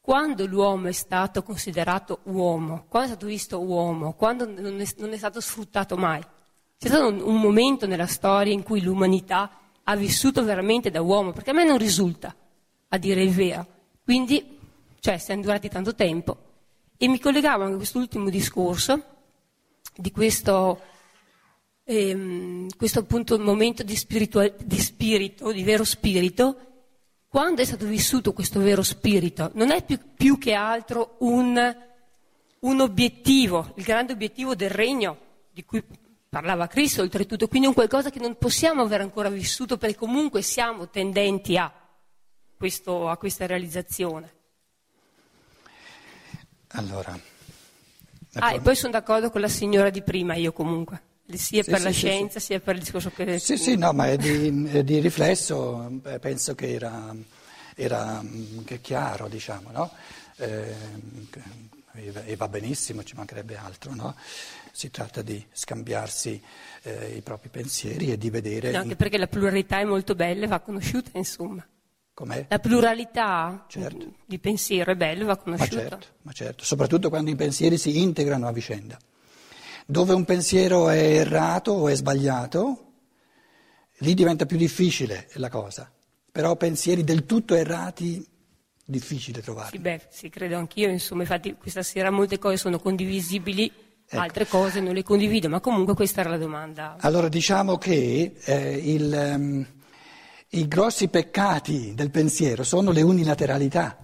quando 0.00 0.46
l'uomo 0.46 0.88
è 0.88 0.92
stato 0.92 1.42
considerato 1.42 2.20
uomo, 2.24 2.84
quando 2.88 3.08
è 3.08 3.12
stato 3.12 3.26
visto 3.26 3.60
uomo, 3.60 4.12
quando 4.14 4.46
non 4.46 4.80
è, 4.80 4.86
non 4.98 5.12
è 5.12 5.16
stato 5.16 5.40
sfruttato 5.40 5.96
mai? 5.96 6.20
C'è 6.78 6.88
stato 6.88 7.08
un, 7.08 7.20
un 7.20 7.40
momento 7.40 7.86
nella 7.86 8.06
storia 8.06 8.52
in 8.52 8.62
cui 8.62 8.82
l'umanità 8.82 9.50
ha 9.84 9.96
vissuto 9.96 10.44
veramente 10.44 10.90
da 10.90 11.00
uomo, 11.00 11.32
perché 11.32 11.50
a 11.50 11.54
me 11.54 11.64
non 11.64 11.78
risulta, 11.78 12.34
a 12.88 12.98
dire 12.98 13.22
il 13.22 13.30
vero. 13.30 13.66
Quindi, 14.02 14.58
cioè, 15.00 15.18
siamo 15.18 15.42
durati 15.42 15.68
tanto 15.68 15.94
tempo. 15.94 16.48
E 16.96 17.08
mi 17.08 17.18
collegavo 17.18 17.62
anche 17.62 17.74
a 17.74 17.78
quest'ultimo 17.78 18.28
discorso 18.28 19.04
di 19.96 20.10
questo, 20.10 20.80
ehm, 21.84 22.68
questo 22.76 23.00
appunto 23.00 23.38
momento 23.38 23.82
di, 23.82 23.94
di 23.94 24.78
spirito, 24.78 25.52
di 25.52 25.62
vero 25.62 25.84
spirito, 25.84 26.70
quando 27.26 27.62
è 27.62 27.64
stato 27.64 27.86
vissuto 27.86 28.32
questo 28.32 28.60
vero 28.60 28.82
spirito, 28.82 29.50
non 29.54 29.70
è 29.70 29.84
più, 29.84 29.98
più 30.14 30.36
che 30.36 30.52
altro 30.52 31.16
un, 31.20 31.76
un, 32.60 32.80
obiettivo, 32.80 33.72
il 33.76 33.84
grande 33.84 34.12
obiettivo 34.12 34.54
del 34.54 34.70
regno 34.70 35.18
di 35.50 35.64
cui 35.64 35.82
parlava 36.28 36.66
Cristo 36.66 37.02
oltretutto, 37.02 37.48
quindi 37.48 37.68
un 37.68 37.74
qualcosa 37.74 38.10
che 38.10 38.18
non 38.18 38.36
possiamo 38.36 38.82
aver 38.82 39.00
ancora 39.00 39.30
vissuto 39.30 39.78
perché 39.78 39.96
comunque 39.96 40.42
siamo 40.42 40.88
tendenti 40.88 41.56
a, 41.56 41.72
questo, 42.56 43.08
a 43.08 43.16
questa 43.16 43.46
realizzazione. 43.46 44.39
Allora, 46.72 47.18
Ah, 48.38 48.54
e 48.54 48.60
poi 48.60 48.74
sono 48.76 48.92
d'accordo 48.92 49.30
con 49.30 49.40
la 49.40 49.48
signora 49.48 49.90
di 49.90 50.02
prima, 50.02 50.34
io 50.34 50.52
comunque. 50.52 51.02
Sia 51.32 51.62
Sì, 51.62 51.70
per 51.70 51.80
sì, 51.80 51.84
la 51.84 51.92
sì, 51.92 51.98
scienza, 51.98 52.40
sia 52.40 52.60
per 52.60 52.74
il 52.76 52.80
discorso 52.80 53.10
che... 53.10 53.38
Sì, 53.38 53.56
sì, 53.56 53.76
no, 53.76 53.92
ma 53.92 54.08
è 54.08 54.16
di, 54.16 54.66
è 54.70 54.82
di 54.82 54.98
riflesso, 55.00 56.00
eh, 56.04 56.18
penso 56.18 56.54
che 56.54 56.72
era, 56.74 57.14
era 57.74 58.20
mm, 58.22 58.64
che 58.64 58.80
chiaro, 58.80 59.28
diciamo, 59.28 59.70
no? 59.70 59.90
Eh, 60.36 60.74
e 62.24 62.36
va 62.36 62.48
benissimo, 62.48 63.02
ci 63.02 63.14
mancherebbe 63.16 63.56
altro, 63.56 63.94
no? 63.94 64.14
Si 64.72 64.90
tratta 64.90 65.22
di 65.22 65.44
scambiarsi 65.52 66.40
eh, 66.82 67.14
i 67.16 67.20
propri 67.22 67.48
pensieri 67.48 68.12
e 68.12 68.18
di 68.18 68.30
vedere 68.30 68.70
No, 68.70 68.78
anche 68.78 68.96
perché 68.96 69.18
la 69.18 69.26
pluralità 69.26 69.80
è 69.80 69.84
molto 69.84 70.14
bella 70.14 70.44
e 70.44 70.48
va 70.48 70.60
conosciuta, 70.60 71.10
insomma. 71.18 71.66
Com'è. 72.14 72.46
La 72.48 72.58
pluralità 72.58 73.64
Certo. 73.68 74.12
di 74.26 74.38
pensiero 74.38 74.92
è 74.92 74.94
bella 74.96 75.22
e 75.22 75.24
va 75.24 75.34
Ma 75.34 75.36
conosciuta. 75.36 75.80
certo, 75.80 76.06
ma 76.22 76.32
certo, 76.32 76.64
soprattutto 76.64 77.08
quando 77.08 77.30
i 77.30 77.36
pensieri 77.36 77.78
si 77.78 78.00
integrano 78.00 78.46
a 78.46 78.52
vicenda. 78.52 78.98
Dove 79.86 80.12
un 80.14 80.24
pensiero 80.24 80.88
è 80.88 80.98
errato 80.98 81.72
o 81.72 81.88
è 81.88 81.94
sbagliato, 81.94 82.92
lì 83.98 84.14
diventa 84.14 84.46
più 84.46 84.56
difficile 84.56 85.28
la 85.34 85.48
cosa. 85.48 85.90
Però 86.30 86.54
pensieri 86.56 87.02
del 87.02 87.26
tutto 87.26 87.54
errati, 87.54 88.24
difficile 88.84 89.40
trovarli. 89.42 89.76
Sì, 89.76 89.78
beh, 89.78 90.00
sì, 90.10 90.28
credo 90.28 90.56
anch'io, 90.56 90.88
insomma, 90.88 91.22
infatti 91.22 91.54
questa 91.54 91.82
sera 91.82 92.10
molte 92.10 92.38
cose 92.38 92.56
sono 92.56 92.78
condivisibili, 92.78 93.72
Ecco. 94.12 94.22
altre 94.22 94.46
cose 94.46 94.80
non 94.80 94.94
le 94.94 95.02
condivido, 95.02 95.48
ma 95.48 95.60
comunque 95.60 95.94
questa 95.94 96.20
era 96.20 96.30
la 96.30 96.38
domanda. 96.38 96.96
Allora 97.00 97.28
diciamo 97.28 97.78
che 97.78 98.34
eh, 98.44 98.72
il, 98.76 99.12
ehm, 99.12 99.66
i 100.50 100.66
grossi 100.66 101.08
peccati 101.08 101.94
del 101.94 102.10
pensiero 102.10 102.64
sono 102.64 102.90
le 102.90 103.02
unilateralità. 103.02 103.96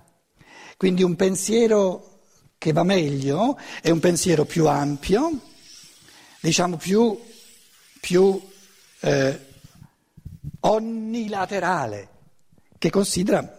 Quindi 0.76 1.02
un 1.02 1.16
pensiero 1.16 2.20
che 2.58 2.72
va 2.72 2.84
meglio 2.84 3.58
è 3.80 3.90
un 3.90 3.98
pensiero 3.98 4.44
più 4.44 4.66
ampio, 4.68 5.40
diciamo 6.40 6.76
più, 6.76 7.18
più 8.00 8.40
eh, 9.00 9.40
onnilaterale, 10.60 12.08
che 12.78 12.90
considera 12.90 13.56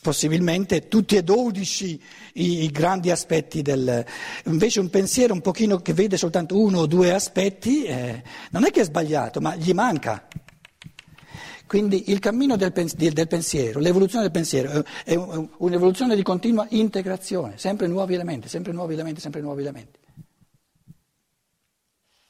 possibilmente 0.00 0.88
tutti 0.88 1.16
e 1.16 1.22
dodici 1.22 2.00
i, 2.34 2.64
i 2.64 2.70
grandi 2.70 3.10
aspetti 3.10 3.62
del... 3.62 4.04
Invece 4.46 4.80
un 4.80 4.90
pensiero 4.90 5.32
un 5.32 5.40
pochino 5.40 5.78
che 5.78 5.92
vede 5.92 6.16
soltanto 6.16 6.58
uno 6.58 6.80
o 6.80 6.86
due 6.86 7.12
aspetti, 7.12 7.84
eh, 7.84 8.22
non 8.50 8.64
è 8.64 8.70
che 8.70 8.80
è 8.80 8.84
sbagliato, 8.84 9.40
ma 9.40 9.54
gli 9.54 9.72
manca. 9.72 10.26
Quindi 11.72 12.10
il 12.10 12.18
cammino 12.18 12.56
del, 12.56 12.70
pensiero, 12.70 13.80
l'evoluzione 13.80 14.24
del 14.24 14.30
pensiero 14.30 14.70
eh, 14.72 14.84
è 15.04 15.14
un- 15.14 15.48
un'evoluzione 15.56 16.14
di 16.14 16.22
continua 16.22 16.66
integrazione, 16.68 17.56
sempre 17.56 17.86
nuovi 17.86 18.12
elementi, 18.12 18.46
sempre 18.46 18.72
nuovi 18.72 18.92
elementi, 18.92 19.22
sempre 19.22 19.40
nuovi 19.40 19.62
elementi. 19.62 19.98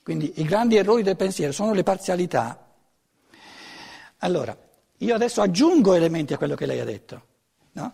Quindi 0.01 0.35
i 0.37 0.45
grandi 0.45 0.77
errori 0.77 1.03
del 1.03 1.17
pensiero 1.17 1.51
sono 1.51 1.73
le 1.73 1.83
parzialità. 1.83 2.73
Allora, 4.19 4.57
io 4.99 5.13
adesso 5.13 5.41
aggiungo 5.41 5.95
elementi 5.95 6.33
a 6.33 6.37
quello 6.37 6.55
che 6.55 6.67
lei 6.67 6.79
ha 6.79 6.85
detto. 6.85 7.27
no? 7.73 7.93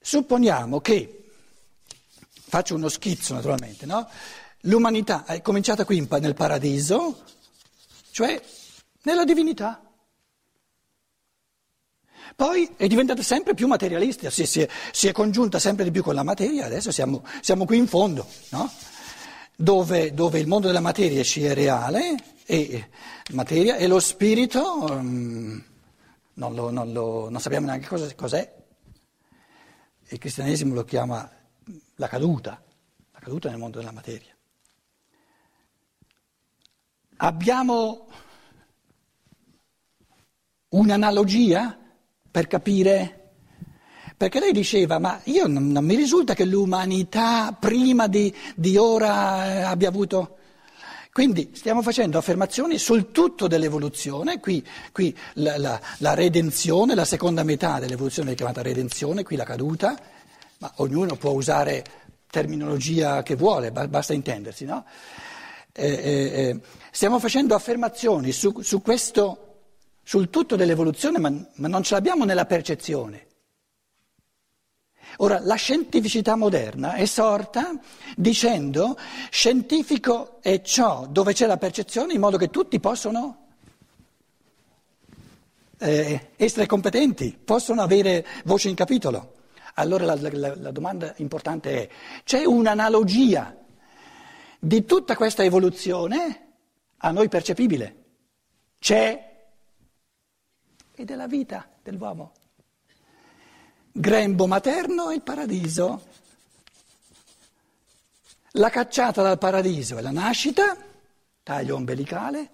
Supponiamo 0.00 0.80
che, 0.80 1.30
faccio 2.32 2.74
uno 2.74 2.88
schizzo 2.88 3.34
naturalmente, 3.34 3.86
no? 3.86 4.08
l'umanità 4.62 5.24
è 5.24 5.40
cominciata 5.40 5.84
qui 5.84 6.04
nel 6.18 6.34
paradiso, 6.34 7.22
cioè 8.10 8.42
nella 9.02 9.22
divinità. 9.22 9.84
Poi 12.36 12.70
è 12.76 12.86
diventata 12.86 13.22
sempre 13.22 13.54
più 13.54 13.66
materialistica, 13.66 14.30
si, 14.30 14.46
si 14.46 14.60
è, 14.60 14.68
si 14.92 15.08
è 15.08 15.12
congiunta 15.12 15.58
sempre 15.58 15.84
di 15.84 15.90
più 15.90 16.02
con 16.02 16.14
la 16.14 16.22
materia, 16.22 16.66
adesso 16.66 16.90
siamo, 16.92 17.24
siamo 17.40 17.64
qui 17.64 17.78
in 17.78 17.86
fondo, 17.86 18.26
no? 18.50 18.70
dove, 19.56 20.14
dove 20.14 20.38
il 20.38 20.46
mondo 20.46 20.66
della 20.68 20.80
materia 20.80 21.22
ci 21.22 21.44
è 21.44 21.52
reale 21.54 22.14
e, 22.46 22.88
materia, 23.32 23.76
e 23.76 23.86
lo 23.86 24.00
spirito 24.00 24.88
mm, 24.90 25.58
non, 26.34 26.54
lo- 26.54 26.70
non 26.70 26.92
lo- 26.92 27.28
non 27.28 27.40
sappiamo 27.40 27.66
neanche 27.66 27.86
cosa, 27.86 28.12
cos'è. 28.14 28.58
Il 30.08 30.18
cristianesimo 30.18 30.74
lo 30.74 30.84
chiama 30.84 31.30
la 31.96 32.08
caduta, 32.08 32.60
la 33.12 33.18
caduta 33.20 33.48
nel 33.48 33.58
mondo 33.58 33.78
della 33.78 33.92
materia. 33.92 34.34
Abbiamo 37.18 38.08
un'analogia 40.70 41.78
per 42.30 42.46
capire? 42.46 43.16
Perché 44.16 44.38
lei 44.38 44.52
diceva, 44.52 44.98
ma 44.98 45.20
io 45.24 45.46
non, 45.46 45.68
non 45.68 45.84
mi 45.84 45.94
risulta 45.94 46.34
che 46.34 46.44
l'umanità 46.44 47.56
prima 47.58 48.06
di, 48.06 48.34
di 48.54 48.76
ora 48.76 49.46
eh, 49.46 49.62
abbia 49.62 49.88
avuto... 49.88 50.36
Quindi 51.12 51.50
stiamo 51.54 51.82
facendo 51.82 52.18
affermazioni 52.18 52.78
sul 52.78 53.10
tutto 53.10 53.48
dell'evoluzione, 53.48 54.38
qui, 54.38 54.64
qui 54.92 55.16
la, 55.34 55.58
la- 55.58 55.80
la 55.98 56.14
redenzione, 56.14 56.94
la 56.94 57.04
seconda 57.04 57.42
metà 57.42 57.80
dell'evoluzione 57.80 58.32
è 58.32 58.34
chiamata 58.36 58.62
redenzione, 58.62 59.24
qui 59.24 59.34
la 59.36 59.44
caduta, 59.44 59.98
ma 60.58 60.72
ognuno 60.76 61.16
può 61.16 61.32
usare 61.32 61.84
terminologia 62.30 63.24
che 63.24 63.34
vuole, 63.34 63.72
ba- 63.72 63.88
basta 63.88 64.12
intendersi, 64.12 64.64
no? 64.64 64.84
Eh, 65.72 65.86
eh, 65.86 65.92
eh, 65.92 66.60
stiamo 66.92 67.18
facendo 67.18 67.54
affermazioni 67.56 68.30
su, 68.30 68.60
su 68.60 68.80
questo, 68.80 69.49
sul 70.02 70.30
tutto 70.30 70.56
dell'evoluzione, 70.56 71.18
ma, 71.18 71.30
ma 71.54 71.68
non 71.68 71.82
ce 71.82 71.94
l'abbiamo 71.94 72.24
nella 72.24 72.46
percezione. 72.46 73.26
Ora, 75.18 75.40
la 75.40 75.56
scientificità 75.56 76.36
moderna 76.36 76.94
è 76.94 77.04
sorta 77.04 77.78
dicendo 78.16 78.96
scientifico 79.28 80.38
è 80.40 80.62
ciò 80.62 81.06
dove 81.06 81.32
c'è 81.32 81.46
la 81.46 81.56
percezione 81.58 82.12
in 82.14 82.20
modo 82.20 82.36
che 82.36 82.48
tutti 82.48 82.78
possono 82.80 83.46
eh, 85.78 86.30
essere 86.36 86.66
competenti, 86.66 87.36
possono 87.42 87.82
avere 87.82 88.24
voce 88.44 88.68
in 88.68 88.74
capitolo. 88.74 89.34
Allora 89.74 90.04
la, 90.04 90.16
la- 90.30 90.56
la 90.56 90.70
domanda 90.70 91.12
importante 91.16 91.82
è, 91.82 91.88
c'è 92.24 92.44
un'analogia 92.44 93.56
di 94.58 94.84
tutta 94.84 95.16
questa 95.16 95.42
evoluzione 95.42 96.48
a 96.98 97.10
noi 97.10 97.28
percepibile? 97.28 97.96
C'è? 98.78 99.29
E 101.00 101.06
della 101.06 101.26
vita 101.26 101.66
dell'uomo. 101.82 102.32
Grembo 103.90 104.46
materno 104.46 105.08
e 105.08 105.14
il 105.14 105.22
paradiso. 105.22 106.02
La 108.50 108.68
cacciata 108.68 109.22
dal 109.22 109.38
paradiso 109.38 109.96
è 109.96 110.02
la 110.02 110.10
nascita, 110.10 110.76
taglio 111.42 111.76
ombelicale. 111.76 112.50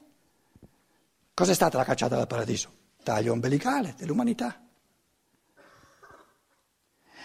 Cos'è 1.35 1.55
stata 1.55 1.77
la 1.77 1.83
cacciata 1.83 2.15
dal 2.15 2.29
paradiso? 2.29 2.71
Taglio 3.03 3.33
ombelicale 3.33 3.97
dell'umanità. 3.99 4.65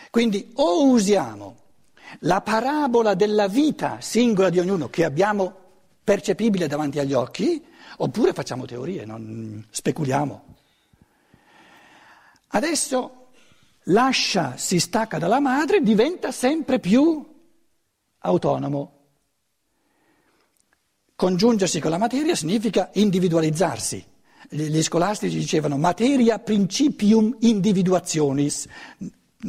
Quindi 0.09 0.53
o 0.55 0.87
usiamo 0.87 1.57
la 2.21 2.41
parabola 2.41 3.13
della 3.13 3.47
vita 3.47 4.01
singola 4.01 4.49
di 4.49 4.57
ognuno 4.57 4.89
che 4.89 5.05
abbiamo 5.05 5.55
percepibile 6.03 6.65
davanti 6.65 6.97
agli 6.97 7.13
occhi, 7.13 7.63
oppure 7.97 8.33
facciamo 8.33 8.65
teorie, 8.65 9.05
non 9.05 9.63
speculiamo. 9.69 10.57
Adesso 12.51 13.27
lascia, 13.85 14.57
si 14.57 14.79
stacca 14.79 15.17
dalla 15.17 15.39
madre, 15.39 15.81
diventa 15.81 16.31
sempre 16.31 16.79
più 16.79 17.25
autonomo. 18.19 18.99
Congiungersi 21.15 21.79
con 21.79 21.91
la 21.91 21.97
materia 21.97 22.35
significa 22.35 22.89
individualizzarsi. 22.93 24.03
Gli 24.49 24.81
scolastici 24.81 25.37
dicevano 25.37 25.77
materia 25.77 26.39
principium 26.39 27.37
individuationis. 27.39 28.67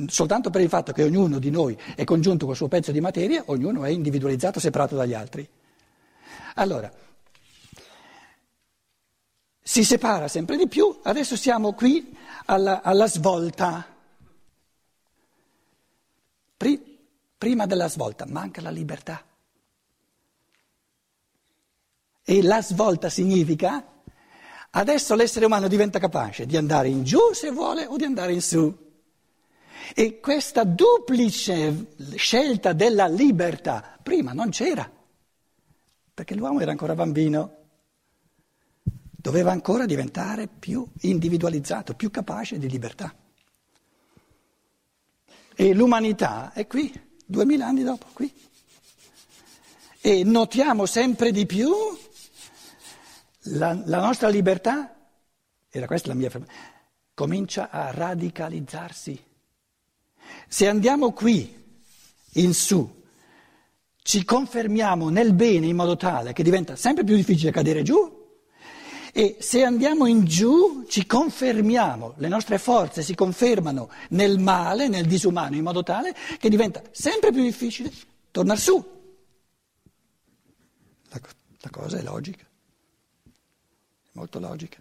Soltanto 0.07 0.51
per 0.51 0.61
il 0.61 0.69
fatto 0.69 0.93
che 0.93 1.03
ognuno 1.03 1.39
di 1.39 1.51
noi 1.51 1.77
è 1.97 2.05
congiunto 2.05 2.47
col 2.47 2.57
suo 2.57 2.69
pezzo 2.69 2.93
di 2.93 3.01
materia, 3.01 3.43
ognuno 3.47 3.85
è 3.85 3.89
individualizzato, 3.89 4.61
separato 4.61 4.95
dagli 4.95 5.15
altri. 5.15 5.49
Allora, 6.55 6.93
si 9.63 9.85
separa 9.85 10.27
sempre 10.27 10.57
di 10.57 10.67
più, 10.67 10.99
adesso 11.03 11.37
siamo 11.37 11.73
qui 11.73 12.17
alla, 12.47 12.83
alla 12.83 13.07
svolta. 13.07 13.87
Pri- 16.57 16.99
prima 17.39 17.67
della 17.67 17.89
svolta 17.89 18.27
manca 18.27 18.61
la 18.61 18.71
libertà. 18.71 19.25
E 22.25 22.43
la 22.43 22.61
svolta 22.63 23.09
significa 23.09 23.85
adesso 24.71 25.15
l'essere 25.15 25.47
umano 25.47 25.69
diventa 25.69 25.99
capace 25.99 26.47
di 26.47 26.57
andare 26.57 26.89
in 26.89 27.05
giù 27.05 27.33
se 27.33 27.51
vuole 27.51 27.87
o 27.87 27.97
di 27.97 28.05
andare 28.05 28.33
in 28.33 28.43
su. 28.43 28.91
E 29.95 30.21
questa 30.21 30.65
duplice 30.65 31.95
scelta 32.15 32.73
della 32.73 33.07
libertà 33.07 33.99
prima 34.03 34.33
non 34.33 34.51
c'era, 34.51 34.91
perché 36.15 36.35
l'uomo 36.35 36.61
era 36.61 36.71
ancora 36.71 36.95
bambino, 36.95 37.62
doveva 39.23 39.53
ancora 39.53 39.87
diventare 39.87 40.49
più 40.49 40.85
individualizzato, 41.03 41.95
più 41.95 42.11
capace 42.11 42.59
di 42.59 42.69
libertà. 42.69 43.15
E 45.55 45.75
l'umanità 45.75 46.53
è 46.53 46.67
qui, 46.67 46.93
duemila 47.25 47.69
anni 47.69 47.85
dopo, 47.85 48.07
qui. 48.13 48.35
e 50.01 50.25
notiamo 50.25 50.87
sempre 50.87 51.31
di 51.31 51.47
più 51.47 51.71
la, 53.43 53.81
la 53.85 54.01
nostra 54.01 54.29
libertà, 54.29 54.93
era 55.71 55.87
questa 55.87 56.09
la 56.09 56.15
mia 56.15 56.27
affermazione, 56.27 56.61
comincia 57.15 57.71
a 57.71 57.93
radicalizzarsi. 57.93 59.25
Se 60.49 60.67
andiamo 60.67 61.13
qui 61.13 61.81
in 62.33 62.55
su, 62.55 63.03
ci 64.03 64.25
confermiamo 64.25 65.11
nel 65.11 65.33
bene 65.33 65.67
in 65.67 65.77
modo 65.77 65.97
tale 65.97 66.33
che 66.33 66.43
diventa 66.43 66.75
sempre 66.75 67.05
più 67.05 67.15
difficile 67.15 67.53
cadere 67.53 67.83
giù 67.83 68.12
e 69.15 69.37
se 69.41 69.63
andiamo 69.63 70.07
in 70.07 70.25
giù 70.25 70.87
ci 70.89 71.07
confermiamo, 71.07 72.15
le 72.17 72.29
nostre 72.29 72.57
forze 72.57 73.03
si 73.03 73.15
confermano 73.15 73.91
nel 74.11 74.39
male, 74.39 74.89
nel 74.89 75.07
disumano 75.07 75.55
in 75.55 75.63
modo 75.63 75.83
tale 75.83 76.15
che 76.39 76.49
diventa 76.49 76.83
sempre 76.93 77.31
più 77.31 77.43
difficile 77.43 77.93
tornare 78.31 78.59
su. 78.59 79.01
La, 81.11 81.21
la 81.61 81.71
cosa 81.71 81.99
è 81.99 82.03
logica, 82.03 82.47
molto 84.13 84.41
logica. 84.41 84.81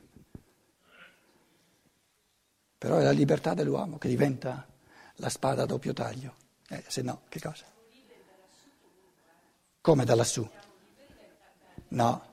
Però 2.78 2.98
è 2.98 3.04
la 3.04 3.12
libertà 3.12 3.54
dell'uomo 3.54 3.98
che 3.98 4.08
diventa 4.08 4.66
la 5.16 5.30
spada 5.30 5.64
a 5.64 5.66
doppio 5.66 5.92
taglio. 5.92 6.36
Eh, 6.70 6.86
se 6.88 7.02
no, 7.02 7.24
che 7.28 7.42
cosa? 7.42 7.66
Come 9.82 10.06
da 10.06 10.16
lassù? 10.16 10.50
No, 11.90 12.26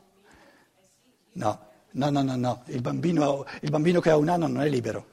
no, 1.32 1.67
no, 1.92 2.10
no, 2.10 2.22
no, 2.22 2.36
no. 2.36 2.62
Il, 2.66 2.80
bambino, 2.80 3.44
il 3.60 3.70
bambino 3.70 4.00
che 4.00 4.10
ha 4.10 4.16
un 4.16 4.28
anno 4.28 4.46
non 4.46 4.62
è 4.62 4.68
libero. 4.68 5.06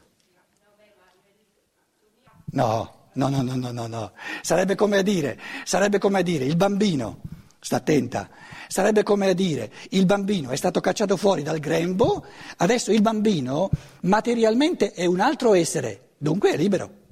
No, 2.51 3.09
no, 3.13 3.29
no, 3.29 3.41
no, 3.41 3.71
no, 3.71 3.87
no. 3.87 4.11
Sarebbe 4.41 4.75
come 4.75 4.97
a 4.97 5.01
dire, 5.01 5.39
sarebbe 5.63 5.97
come 5.97 6.19
a 6.19 6.21
dire, 6.21 6.45
il 6.45 6.55
bambino, 6.55 7.21
sta 7.59 7.77
attenta, 7.77 8.29
sarebbe 8.67 9.03
come 9.03 9.29
a 9.29 9.33
dire, 9.33 9.71
il 9.89 10.05
bambino 10.05 10.51
è 10.51 10.55
stato 10.55 10.79
cacciato 10.79 11.17
fuori 11.17 11.43
dal 11.43 11.59
grembo, 11.59 12.25
adesso 12.57 12.91
il 12.91 13.01
bambino 13.01 13.69
materialmente 14.01 14.91
è 14.91 15.05
un 15.05 15.19
altro 15.19 15.53
essere, 15.53 16.11
dunque 16.17 16.51
è 16.51 16.57
libero. 16.57 17.03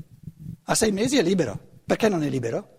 A 0.65 0.75
sei 0.75 0.91
mesi 0.91 1.17
è 1.17 1.21
libero. 1.21 1.71
Perché 1.85 2.07
non 2.07 2.23
è 2.23 2.29
libero? 2.29 2.69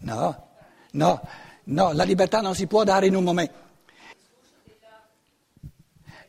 No, 0.00 0.48
no, 0.92 1.28
no, 1.68 1.92
la 1.92 2.04
libertà 2.04 2.40
non 2.40 2.54
si 2.54 2.66
può 2.66 2.84
dare 2.84 3.06
in 3.06 3.14
un 3.16 3.24
momento. 3.24 3.66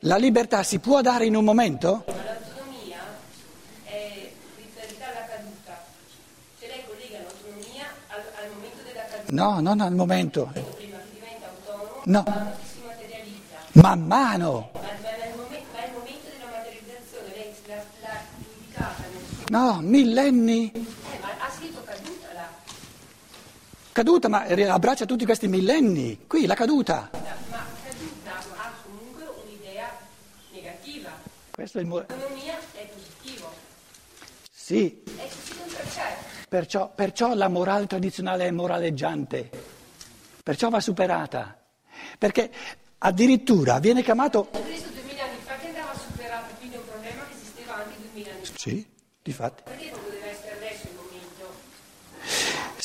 La 0.04 0.15
libertà 0.15 0.63
si 0.63 0.80
può 0.80 1.02
dare 1.02 1.25
in 1.25 1.36
un 1.36 1.43
momento? 1.43 2.04
L'autonomia 2.08 2.99
è 3.84 4.32
riferita 4.56 5.06
alla 5.10 5.25
caduta. 5.28 5.84
Se 6.58 6.67
lei 6.67 6.84
collega 6.88 7.19
l'autonomia 7.19 7.86
al, 8.08 8.19
al 8.41 8.49
momento 8.54 8.78
della 8.88 9.04
caduta. 9.04 9.34
No, 9.34 9.60
non 9.60 9.82
al 9.82 9.93
momento. 9.93 10.49
Prima 10.54 10.97
che 10.99 11.13
diventa 11.13 11.47
autonomo, 11.49 12.02
No. 12.06 12.23
ma 12.25 12.54
si 12.63 12.80
materializza. 12.86 13.58
Man 13.73 13.99
mano. 14.08 14.69
Ma, 14.73 14.80
ma 14.80 14.88
nel 15.19 15.36
momen- 15.36 15.63
ma 15.73 15.84
il 15.86 15.91
momento 15.91 16.28
della 16.32 16.49
materializzazione 16.49 17.28
lei 17.36 17.54
l'ha, 17.67 17.84
l'ha 17.99 18.21
indicata 18.38 19.04
nel 19.12 19.23
suo... 19.36 19.43
No, 19.49 19.80
millenni. 19.82 20.71
Eh, 20.71 21.19
ma 21.21 21.28
ha 21.45 21.52
scritto 21.52 21.84
caduta 21.84 22.28
là. 22.34 22.47
Caduta, 23.91 24.28
ma 24.30 24.43
abbraccia 24.45 25.06
tutti 25.06 25.25
questi 25.25 25.47
millenni. 25.47 26.25
Qui, 26.28 26.45
la 26.45 26.54
caduta. 26.56 27.10
Ma 27.12 27.65
caduta 27.84 28.38
ha 28.56 28.71
comunque 28.84 29.25
un'idea 29.43 29.89
negativa. 30.52 31.10
Questo 31.52 31.80
è 31.80 31.82
il 31.82 31.88
mo- 31.88 31.97
L'autonomia 32.08 32.58
è 32.73 32.88
positivo. 32.88 33.52
Sì, 34.52 35.04
È 35.17 35.28
perciò, 36.47 36.91
perciò 36.93 37.34
la 37.34 37.47
morale 37.47 37.88
tradizionale 37.88 38.45
è 38.45 38.52
moraleggiante. 38.52 39.49
Perciò 40.43 40.69
va 40.69 40.80
superata. 40.80 41.58
Perché 42.17 42.52
addirittura 42.99 43.80
viene 43.80 44.04
chiamato... 44.04 44.49
Cristo 44.52 44.89
2000 44.89 45.23
anni 45.23 45.38
fa 45.43 45.56
che 45.56 45.67
andava 45.67 45.93
superato, 45.95 46.54
quindi 46.58 46.75
è 46.75 46.80
un 46.80 46.86
problema 46.88 47.23
che 47.28 47.34
esisteva 47.34 47.75
anche 47.75 47.95
2000 48.13 48.32
anni 48.32 48.45
fa. 48.45 48.52
Sì, 48.56 48.88
difatti. 49.21 49.63
Perché 49.65 49.89
proprio 49.89 50.12
deve 50.12 50.30
essere 50.30 50.56
adesso 50.56 50.88
il 50.88 50.95
momento? 50.95 51.54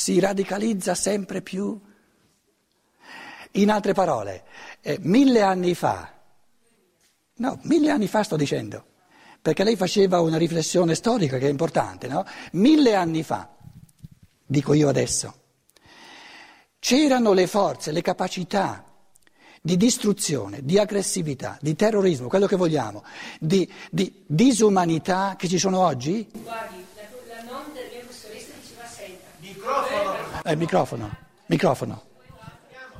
Si 0.05 0.19
radicalizza 0.19 0.93
sempre 0.93 1.41
più. 1.41 1.81
In 3.53 3.71
altre 3.71 3.93
parole, 3.93 4.43
eh, 4.81 4.99
mille 5.01 5.41
anni 5.41 5.73
fa, 5.73 6.13
no, 7.37 7.59
mille 7.63 7.89
anni 7.89 8.05
fa 8.05 8.21
sto 8.21 8.35
dicendo, 8.35 8.85
perché 9.41 9.63
lei 9.63 9.75
faceva 9.75 10.19
una 10.19 10.37
riflessione 10.37 10.93
storica 10.93 11.39
che 11.39 11.47
è 11.47 11.49
importante, 11.49 12.07
no? 12.07 12.23
Mille 12.51 12.93
anni 12.93 13.23
fa, 13.23 13.49
dico 14.45 14.73
io 14.73 14.89
adesso, 14.89 15.33
c'erano 16.77 17.33
le 17.33 17.47
forze, 17.47 17.91
le 17.91 18.03
capacità 18.03 18.83
di 19.59 19.75
distruzione, 19.75 20.59
di 20.61 20.77
aggressività, 20.77 21.57
di 21.61 21.75
terrorismo, 21.75 22.27
quello 22.27 22.45
che 22.45 22.57
vogliamo, 22.57 23.03
di, 23.39 23.67
di 23.89 24.23
disumanità 24.27 25.33
che 25.35 25.47
ci 25.47 25.57
sono 25.57 25.79
oggi? 25.79 26.29
Guardi, 26.31 26.85
la, 26.93 27.35
la 27.37 27.41
nonna 27.41 27.73
della 27.73 27.89
mia 27.89 28.01
professoressa 28.01 28.51
diceva 28.61 28.85
sempre. 28.87 30.34
Eh, 30.45 30.55
microfono, 30.55 31.09
microfono. 31.47 32.03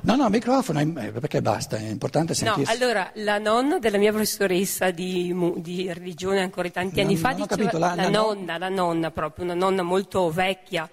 No, 0.02 0.14
no, 0.14 0.28
microfono, 0.28 0.80
eh, 0.80 1.10
perché 1.12 1.40
basta, 1.42 1.76
è 1.76 1.88
importante 1.88 2.32
No, 2.44 2.54
sentirsi. 2.54 2.70
allora, 2.72 3.10
la 3.14 3.38
nonna 3.38 3.78
della 3.78 3.98
mia 3.98 4.10
professoressa 4.10 4.90
di, 4.90 5.34
di 5.56 5.92
religione 5.92 6.40
ancora 6.42 6.68
tanti 6.70 6.96
Non- 6.96 7.06
anni 7.06 7.16
fa 7.16 7.30
non 7.30 7.40
diceva, 7.42 7.56
capito, 7.56 7.78
la- 7.78 7.94
la, 7.94 8.02
la 8.02 8.08
nonna, 8.08 8.58
la 8.58 8.68
nonna 8.68 9.10
proprio, 9.10 9.44
una 9.44 9.54
nonna 9.54 9.82
molto 9.82 10.30
vecchia, 10.30 10.88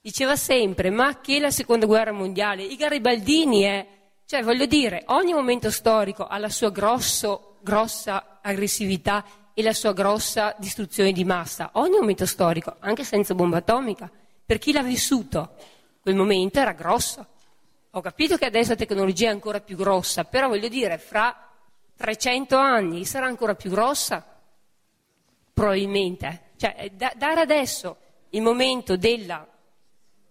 diceva 0.00 0.36
sempre, 0.36 0.90
ma 0.90 1.20
che 1.20 1.38
la 1.38 1.50
seconda 1.50 1.86
guerra 1.86 2.12
mondiale, 2.12 2.62
i 2.64 2.76
garibaldini 2.76 3.62
è, 3.62 3.86
cioè 4.26 4.42
voglio 4.42 4.66
dire, 4.66 5.04
ogni 5.06 5.32
momento 5.32 5.70
storico 5.70 6.26
ha 6.26 6.36
la 6.38 6.50
sua 6.50 6.70
grosso, 6.70 7.56
grossa 7.62 8.38
aggressività 8.42 9.24
e 9.54 9.62
la 9.62 9.72
sua 9.72 9.92
grossa 9.92 10.54
distruzione 10.58 11.12
di 11.12 11.24
massa, 11.24 11.70
ogni 11.74 11.98
momento 11.98 12.26
storico, 12.26 12.76
anche 12.80 13.04
senza 13.04 13.34
bomba 13.34 13.58
atomica, 13.58 14.10
per 14.44 14.58
chi 14.58 14.72
l'ha 14.72 14.82
vissuto, 14.82 15.52
quel 16.08 16.16
momento 16.16 16.58
era 16.58 16.72
grosso. 16.72 17.26
Ho 17.90 18.00
capito 18.00 18.38
che 18.38 18.46
adesso 18.46 18.70
la 18.70 18.76
tecnologia 18.76 19.28
è 19.28 19.32
ancora 19.32 19.60
più 19.60 19.76
grossa, 19.76 20.24
però 20.24 20.48
voglio 20.48 20.68
dire, 20.68 20.96
fra 20.96 21.50
300 21.96 22.56
anni 22.56 23.04
sarà 23.04 23.26
ancora 23.26 23.54
più 23.54 23.68
grossa? 23.68 24.24
Probabilmente. 25.52 26.52
Cioè, 26.56 26.74
eh, 26.78 26.90
da- 26.94 27.12
dare 27.14 27.42
adesso 27.42 27.96
il 28.30 28.40
momento 28.40 28.96
della 28.96 29.46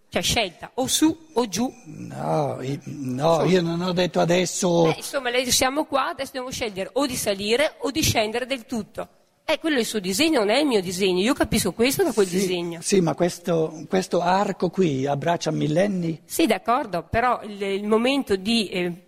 cioè, 0.10 0.22
scelta 0.24 0.72
o 0.76 0.88
su 0.88 1.16
o 1.34 1.48
giù. 1.48 1.72
No, 1.86 2.58
i- 2.62 2.80
no, 2.86 3.44
io 3.44 3.62
non 3.62 3.80
ho 3.82 3.92
detto 3.92 4.20
adesso... 4.20 4.84
Beh, 4.84 4.96
insomma, 4.98 5.30
siamo 5.46 5.86
qua, 5.86 6.08
adesso 6.08 6.32
dobbiamo 6.34 6.50
scegliere 6.50 6.90
o 6.94 7.06
di 7.06 7.16
salire 7.16 7.76
o 7.80 7.92
di 7.92 8.02
scendere 8.02 8.48
del 8.48 8.66
tutto. 8.66 9.10
Eh, 9.50 9.60
quello 9.60 9.78
è 9.78 9.80
il 9.80 9.86
suo 9.86 10.00
disegno, 10.00 10.40
non 10.40 10.50
è 10.50 10.60
il 10.60 10.66
mio 10.66 10.82
disegno. 10.82 11.22
Io 11.22 11.34
capisco 11.34 11.72
questo 11.72 12.04
da 12.04 12.12
quel 12.12 12.28
disegno. 12.28 12.82
Sì, 12.82 13.00
ma 13.00 13.16
questo, 13.16 13.86
questo 13.88 14.20
arco 14.20 14.70
qui 14.70 15.06
abbraccia 15.06 15.52
millenni? 15.52 16.22
Sì, 16.26 16.46
d'accordo, 16.46 17.08
però 17.10 17.40
il, 17.44 17.62
il 17.62 17.88
momento 17.88 18.36
di, 18.36 18.68
eh, 18.68 19.06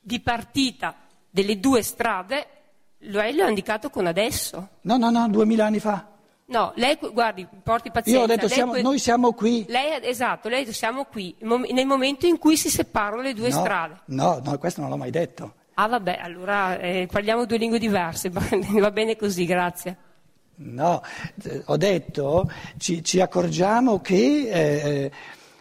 di 0.00 0.18
partita 0.20 0.96
delle 1.28 1.60
due 1.60 1.82
strade 1.82 2.46
lei 3.00 3.34
lo 3.34 3.44
ha 3.44 3.48
indicato 3.50 3.90
con 3.90 4.06
adesso. 4.06 4.68
No, 4.80 4.96
no, 4.96 5.10
no, 5.10 5.28
duemila 5.28 5.66
anni 5.66 5.78
fa. 5.78 6.08
No, 6.46 6.72
lei, 6.76 6.98
guardi, 7.12 7.46
porti 7.62 7.90
pazienza. 7.90 8.20
Io 8.20 8.24
ho 8.24 8.28
detto, 8.28 8.46
lei 8.46 8.54
siamo- 8.54 8.80
noi 8.80 8.98
siamo 8.98 9.32
qui. 9.32 9.66
Lei, 9.68 9.98
esatto, 10.02 10.48
lei 10.48 10.60
ha 10.60 10.64
detto 10.64 10.74
siamo 10.74 11.04
qui, 11.04 11.34
nel 11.40 11.86
momento 11.86 12.26
in 12.26 12.38
cui 12.38 12.56
si 12.56 12.70
separano 12.70 13.20
le 13.20 13.34
due 13.34 13.50
no, 13.50 13.58
strade. 13.58 14.00
No, 14.06 14.40
no, 14.42 14.56
questo 14.56 14.80
non 14.80 14.88
l'ho 14.88 14.96
mai 14.96 15.10
detto. 15.10 15.54
Ah, 15.82 15.88
vabbè, 15.88 16.20
allora 16.22 16.78
eh, 16.78 17.08
parliamo 17.10 17.44
due 17.44 17.58
lingue 17.58 17.80
diverse, 17.80 18.30
va 18.30 18.90
bene 18.92 19.16
così, 19.16 19.44
grazie. 19.46 19.96
No, 20.54 21.02
eh, 21.42 21.62
ho 21.64 21.76
detto, 21.76 22.48
ci, 22.78 23.02
ci 23.02 23.20
accorgiamo 23.20 24.00
che 24.00 24.48
eh, 24.48 25.10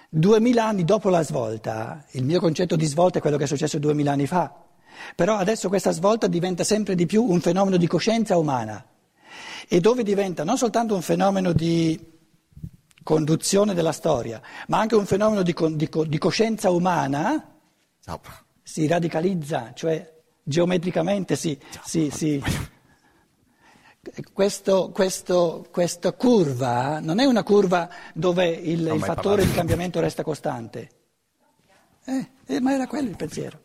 duemila 0.07 0.67
anni 0.67 0.83
dopo 0.83 1.09
la 1.09 1.23
svolta, 1.23 2.05
il 2.11 2.23
mio 2.23 2.39
concetto 2.39 2.75
di 2.75 2.85
svolta 2.85 3.17
è 3.17 3.21
quello 3.21 3.37
che 3.37 3.45
è 3.45 3.47
successo 3.47 3.79
duemila 3.79 4.11
anni 4.11 4.27
fa, 4.27 4.53
però 5.15 5.37
adesso 5.37 5.69
questa 5.69 5.89
svolta 5.89 6.27
diventa 6.27 6.63
sempre 6.63 6.93
di 6.93 7.07
più 7.07 7.23
un 7.23 7.41
fenomeno 7.41 7.77
di 7.77 7.87
coscienza 7.87 8.37
umana. 8.37 8.85
E 9.67 9.79
dove 9.79 10.03
diventa? 10.03 10.43
Non 10.43 10.59
soltanto 10.59 10.93
un 10.93 11.01
fenomeno 11.01 11.51
di 11.51 11.99
conduzione 13.01 13.73
della 13.73 13.91
storia, 13.91 14.39
ma 14.67 14.77
anche 14.77 14.93
un 14.93 15.07
fenomeno 15.07 15.41
di, 15.41 15.53
con- 15.53 15.75
di 15.75 15.89
di 15.89 16.17
coscienza 16.19 16.69
umana, 16.69 17.43
si 18.63 18.87
radicalizza, 18.87 19.71
cioè 19.73 20.19
geometricamente 20.43 21.35
si... 21.35 21.57
si- 21.83 22.09
si- 22.11 22.41
questo- 24.33 24.89
questo- 24.91 25.67
questa 25.71 26.11
curva 26.13 26.99
non 26.99 27.19
è 27.19 27.25
una 27.25 27.43
curva 27.43 27.89
dove 28.13 28.47
il, 28.47 28.87
il 28.87 28.99
fattore 29.01 29.45
di 29.45 29.51
cambiamento 29.51 29.99
resta 29.99 30.23
costante. 30.23 30.89
Eh, 32.05 32.29
eh, 32.47 32.59
ma 32.59 32.73
era 32.73 32.87
quello 32.87 33.09
il 33.09 33.15
pensiero. 33.15 33.59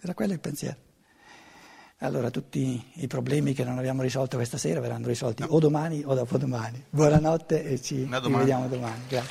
Era 0.00 0.14
quello 0.14 0.32
il 0.34 0.40
pensiero. 0.40 0.76
Allora 1.98 2.30
tutti 2.30 2.84
i 2.94 3.06
problemi 3.06 3.54
che 3.54 3.64
non 3.64 3.78
abbiamo 3.78 4.02
risolto 4.02 4.36
questa 4.36 4.58
sera 4.58 4.78
verranno 4.80 5.06
risolti 5.06 5.42
o 5.48 5.58
domani 5.58 6.02
o 6.04 6.14
dopodomani. 6.14 6.84
Buonanotte 6.90 7.64
e 7.64 7.80
ci 7.80 8.04
rivediamo 8.04 8.68
domani. 8.68 9.02
Grazie. 9.08 9.30